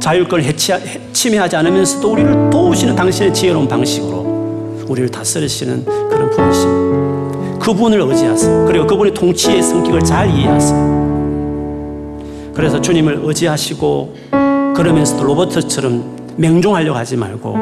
자율권을 0.00 0.44
해치, 0.44 0.74
침해하지 1.12 1.56
않으면서도 1.56 2.12
우리를 2.12 2.50
도우시는 2.50 2.94
당신의 2.96 3.32
지혜로운 3.32 3.66
방식으로 3.68 4.11
우리를 4.88 5.10
다스리시는 5.10 5.84
그런 5.84 6.30
분이십니다. 6.30 7.58
그분을 7.58 8.00
의지하세요. 8.00 8.66
그리고 8.66 8.86
그분의 8.86 9.14
통치의 9.14 9.62
성격을 9.62 10.02
잘 10.02 10.28
이해하세요. 10.28 11.02
그래서 12.54 12.80
주님을 12.80 13.20
의지하시고 13.22 14.14
그러면서도 14.74 15.24
로버트처럼 15.24 16.34
맹종하려고 16.36 16.98
하지 16.98 17.16
말고 17.16 17.52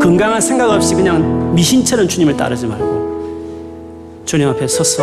건강한 0.00 0.40
생각 0.40 0.70
없이 0.70 0.94
그냥 0.94 1.54
미신처럼 1.54 2.06
주님을 2.08 2.36
따르지 2.36 2.66
말고 2.66 4.22
주님 4.24 4.48
앞에 4.48 4.66
서서 4.68 5.02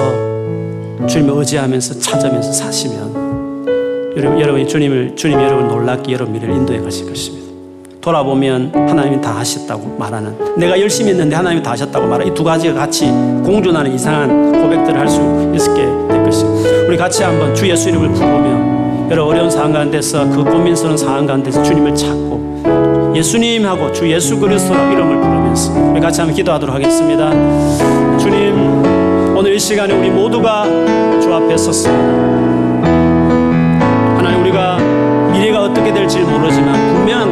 주님을 1.07 1.37
의지하면서 1.39 1.99
찾으면서 1.99 2.51
사시면 2.51 4.13
여러분, 4.15 4.39
여러분이 4.39 4.67
주님을, 4.67 5.15
주님 5.15 5.39
여러분 5.39 5.67
놀랍게 5.67 6.13
여러분 6.13 6.33
미래를 6.33 6.55
인도해 6.55 6.79
가실 6.79 7.07
것입니다. 7.07 7.52
돌아보면 8.03 8.71
하나님이 8.75 9.21
다 9.21 9.31
하셨다고 9.37 9.95
말하는 9.97 10.35
내가 10.57 10.79
열심히 10.79 11.11
했는데 11.11 11.35
하나님이 11.37 11.63
다 11.63 11.71
하셨다고 11.71 12.05
말하는 12.05 12.31
이 12.31 12.35
두 12.35 12.43
가지가 12.43 12.73
같이 12.73 13.05
공존하는 13.45 13.93
이상한 13.93 14.51
고백들을 14.61 14.99
할 14.99 15.07
수 15.07 15.21
있게 15.55 15.85
될 16.09 16.23
것입니다. 16.25 16.69
우리 16.87 16.97
같이 16.97 17.23
한번 17.23 17.55
주 17.55 17.67
예수 17.69 17.89
이름을 17.89 18.09
부르며 18.11 19.09
여러 19.09 19.25
어려운 19.25 19.49
상황 19.49 19.71
가운데서 19.71 20.29
그 20.31 20.43
고민스러운 20.43 20.97
상황 20.97 21.25
가운데서 21.25 21.63
주님을 21.63 21.95
찾고 21.95 23.13
예수님하고 23.15 23.91
주 23.93 24.11
예수 24.11 24.37
그리스도라고 24.37 24.91
이름을 24.91 25.21
부르면서 25.21 25.71
우리 25.91 26.01
같이 26.01 26.19
한번 26.19 26.35
기도하도록 26.35 26.75
하겠습니다. 26.75 27.29
주님 28.17 29.35
오늘 29.37 29.53
이 29.53 29.59
시간에 29.59 29.93
우리 29.93 30.09
모두가 30.09 30.65
주 31.21 31.33
앞에 31.33 31.55
섰습니다. 31.55 32.33
우리가 34.41 34.77
미래가 35.31 35.63
어떻게 35.63 35.93
될지 35.93 36.19
모르지만 36.19 36.82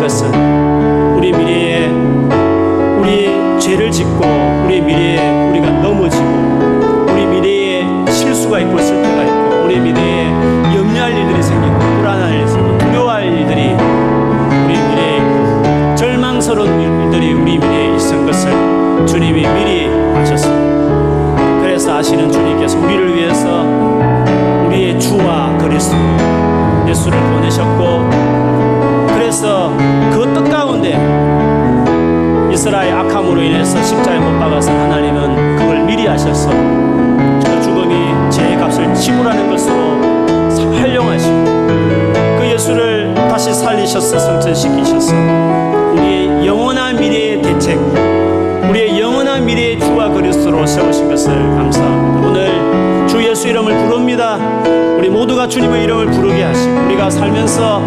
것은 0.02 0.34
우리 1.16 1.32
미래에 1.32 1.88
우리 2.98 3.60
죄를 3.60 3.92
짓고 3.92 4.26
우리 4.66 4.82
미래에 4.82 5.50
우리가 5.50 5.70
넘어지고 5.70 6.26
우리 7.08 7.24
미래에 7.28 7.86
실수가 8.10 8.62
있고 8.62 8.82
실패가 8.82 9.24
있고 9.26 9.64
우리 9.64 9.80
미래에 9.80 10.26
염려할 10.76 11.16
일들이 11.16 11.44
생기고 11.44 11.78
불안할 11.78 12.34
일이 12.34 12.48
생기고 12.48 12.78
두려워할 12.80 13.26
일들이 13.26 13.76
우리 14.66 14.74
미래에 14.74 15.96
절망스러운 15.96 16.82
일들이 16.82 17.34
우리 17.34 17.60
미래에 17.60 17.96
있을 17.96 18.26
것을 18.26 19.06
주님이 19.06 19.46
미리 19.46 19.88
아셨습니다. 20.18 21.62
그래서 21.62 22.00
아시는 22.00 22.32
주님께서 22.32 22.80
우리를 22.80 23.16
위해서 23.16 23.64
우리의 24.66 25.00
주와 25.00 25.56
그리스도 25.60 25.96
예수를 26.88 27.20
보내셨고 27.20 28.41
그래서 29.22 29.72
그 30.12 30.34
뜻 30.34 30.50
가운데 30.50 30.98
이스라엘 32.52 32.92
악함으로 32.96 33.40
인해서 33.40 33.82
십자에 33.84 34.18
못 34.18 34.40
박아서 34.40 34.72
하나님은 34.72 35.58
그걸 35.58 35.84
미리 35.84 36.08
하셔서 36.08 36.50
그 36.50 37.62
죽음이 37.62 37.96
제 38.32 38.56
값을 38.56 38.92
지불하는 38.96 39.48
것으로 39.52 40.74
활용하시고 40.74 41.46
그 42.40 42.50
예수를 42.52 43.14
다시 43.14 43.54
살리셔서 43.54 44.18
성천시키셔서 44.18 45.14
우리의 45.94 46.48
영원한 46.48 46.96
미래의 46.96 47.44
대책 47.44 47.78
우리의 48.70 49.00
영원한 49.00 49.46
미래의 49.46 49.80
주와 49.80 50.10
그리스도로 50.10 50.66
세우신 50.66 51.08
것을 51.10 51.34
감사합니다. 51.36 52.28
오늘 52.28 53.08
주 53.08 53.24
예수 53.24 53.48
이름을 53.48 53.86
부릅니다. 53.86 54.38
우리 54.98 55.10
모두가 55.10 55.48
주님의 55.48 55.84
이름을 55.84 56.08
부르게 56.08 56.44
하시고 56.44 56.86
우리가 56.86 57.10
살면서 57.10 57.82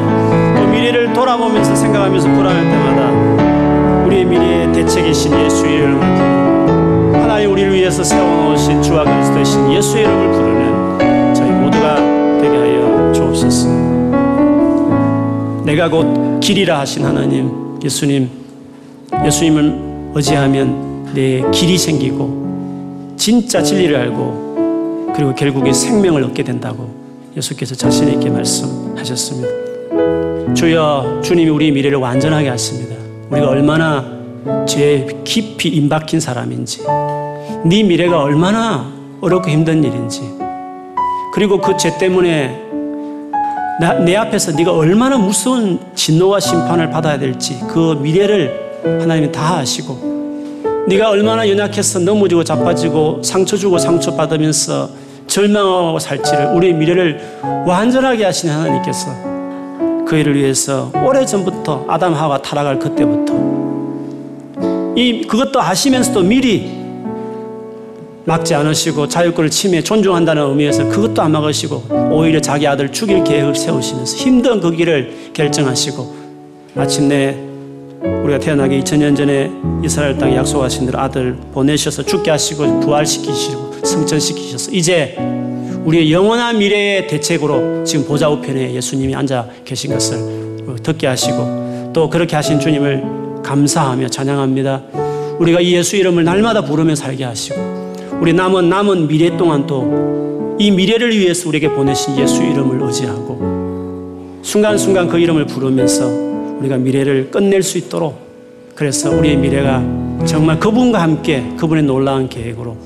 그 0.53 0.53
미래를 0.84 1.14
돌아보면서 1.14 1.74
생각하면서 1.74 2.28
불안할 2.28 2.62
때마다 2.62 4.04
우리의 4.04 4.26
미래의 4.26 4.72
대책이신 4.74 5.32
예수의 5.32 5.74
이름을 5.76 5.98
부르고 5.98 7.16
하나님 7.22 7.52
우리를 7.52 7.72
위해서 7.72 8.04
세워놓으신 8.04 8.82
주와 8.82 9.04
그리스도이신 9.04 9.72
예수의 9.72 10.04
이름을 10.04 10.32
부르는 10.32 11.34
저희 11.34 11.50
모두가 11.50 11.96
되게 12.38 12.54
하여 12.54 13.12
주옵소서. 13.14 13.68
내가 15.64 15.88
곧 15.88 16.40
길이라 16.40 16.80
하신 16.80 17.06
하나님 17.06 17.80
예수님 17.82 18.28
예수님을 19.24 20.12
의지하면 20.14 21.14
내 21.14 21.42
길이 21.50 21.78
생기고 21.78 23.14
진짜 23.16 23.62
진리를 23.62 23.96
알고 23.96 25.12
그리고 25.16 25.34
결국에 25.34 25.72
생명을 25.72 26.22
얻게 26.24 26.42
된다고 26.42 26.90
예수께서 27.34 27.74
자신 27.74 28.08
있게 28.08 28.28
말씀하셨습니다. 28.28 29.53
주여 30.54 31.20
주님이 31.22 31.50
우리 31.50 31.70
미래를 31.72 31.98
완전하게 31.98 32.48
하십니다. 32.48 32.94
우리가 33.30 33.48
얼마나 33.48 34.04
죄에 34.66 35.06
깊이 35.24 35.68
임박힌 35.70 36.20
사람인지 36.20 36.82
네 37.64 37.82
미래가 37.82 38.22
얼마나 38.22 38.92
어렵고 39.20 39.48
힘든 39.50 39.82
일인지 39.82 40.22
그리고 41.32 41.58
그 41.60 41.76
죄 41.76 41.96
때문에 41.98 42.62
나, 43.80 43.94
내 43.94 44.14
앞에서 44.14 44.52
네가 44.52 44.72
얼마나 44.72 45.16
무서운 45.18 45.80
진노와 45.94 46.38
심판을 46.40 46.90
받아야 46.90 47.18
될지 47.18 47.58
그 47.68 47.98
미래를 48.00 48.80
하나님이 48.84 49.32
다 49.32 49.56
아시고 49.56 50.14
네가 50.86 51.10
얼마나 51.10 51.48
연약해서 51.48 51.98
넘어지고 52.00 52.44
자빠지고 52.44 53.22
상처 53.24 53.56
주고 53.56 53.78
상처 53.78 54.14
받으면서 54.14 54.90
절망하고 55.26 55.98
살지를 55.98 56.54
우리의 56.54 56.74
미래를 56.74 57.20
완전하게 57.66 58.24
하시는 58.26 58.54
하나님께서 58.54 59.33
그 60.06 60.16
일을 60.16 60.36
위해서 60.36 60.90
오래전부터 61.04 61.86
아담 61.88 62.14
하와 62.14 62.38
타락할 62.38 62.78
그때부터 62.78 63.34
이 64.96 65.26
그것도 65.26 65.60
하시면서도 65.60 66.22
미리 66.22 66.84
막지 68.24 68.54
않으시고 68.54 69.08
자유권을 69.08 69.50
침해 69.50 69.82
존중한다는 69.82 70.42
의미에서 70.50 70.88
그것도 70.88 71.20
안 71.20 71.32
막으시고 71.32 72.10
오히려 72.10 72.40
자기 72.40 72.66
아들 72.66 72.90
죽일 72.90 73.22
계획을 73.22 73.54
세우시면서 73.54 74.16
힘든 74.16 74.60
그 74.60 74.70
길을 74.70 75.32
결정하시고 75.34 76.16
마침내 76.74 77.36
우리가 78.22 78.38
태어나기 78.38 78.80
2000년 78.80 79.16
전에 79.16 79.50
이스라엘 79.84 80.16
땅에 80.16 80.36
약속하신 80.36 80.86
대로 80.86 80.98
아들 80.98 81.36
보내셔서 81.52 82.02
죽게 82.02 82.30
하시고 82.30 82.80
부활시키시고 82.80 83.72
성천시키셔서 83.82 84.72
이제 84.72 85.16
우리의 85.84 86.12
영원한 86.12 86.58
미래의 86.58 87.06
대책으로 87.06 87.84
지금 87.84 88.06
보좌 88.06 88.28
우편에 88.28 88.74
예수님이 88.74 89.14
앉아 89.14 89.48
계신 89.64 89.92
것을 89.92 90.18
듣게 90.82 91.06
하시고 91.06 91.92
또 91.92 92.08
그렇게 92.10 92.36
하신 92.36 92.58
주님을 92.58 93.42
감사하며 93.42 94.08
찬양합니다. 94.08 94.82
우리가 95.38 95.60
이 95.60 95.74
예수 95.74 95.96
이름을 95.96 96.24
날마다 96.24 96.62
부르며 96.62 96.94
살게 96.94 97.24
하시고 97.24 97.84
우리 98.20 98.32
남은 98.32 98.68
남은 98.68 99.08
미래 99.08 99.36
동안 99.36 99.66
또 99.66 100.14
이 100.58 100.70
미래를 100.70 101.16
위해서 101.18 101.48
우리에게 101.48 101.70
보내신 101.70 102.16
예수 102.18 102.42
이름을 102.42 102.80
의지하고 102.86 104.40
순간순간 104.42 105.08
그 105.08 105.18
이름을 105.18 105.46
부르면서 105.46 106.06
우리가 106.06 106.76
미래를 106.76 107.30
끝낼 107.30 107.62
수 107.62 107.76
있도록 107.78 108.16
그래서 108.74 109.10
우리의 109.10 109.36
미래가 109.36 109.82
정말 110.24 110.58
그분과 110.60 111.02
함께 111.02 111.44
그분의 111.58 111.82
놀라운 111.84 112.28
계획으로 112.28 112.76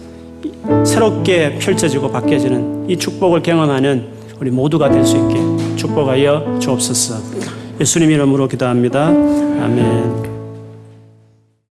새롭게 0.85 1.59
펼쳐지고 1.59 2.11
바뀌어지는 2.11 2.91
이 2.91 2.97
축복을 2.97 3.43
경험하는 3.43 4.19
우리 4.41 4.51
모두가 4.51 4.91
될 4.91 5.05
수 5.05 5.17
있게 5.17 5.77
축복하여 5.77 6.59
주옵소서. 6.61 7.17
예수님 7.81 8.11
이름으로 8.11 8.49
기도합니다. 8.49 9.07
아멘. 9.07 10.38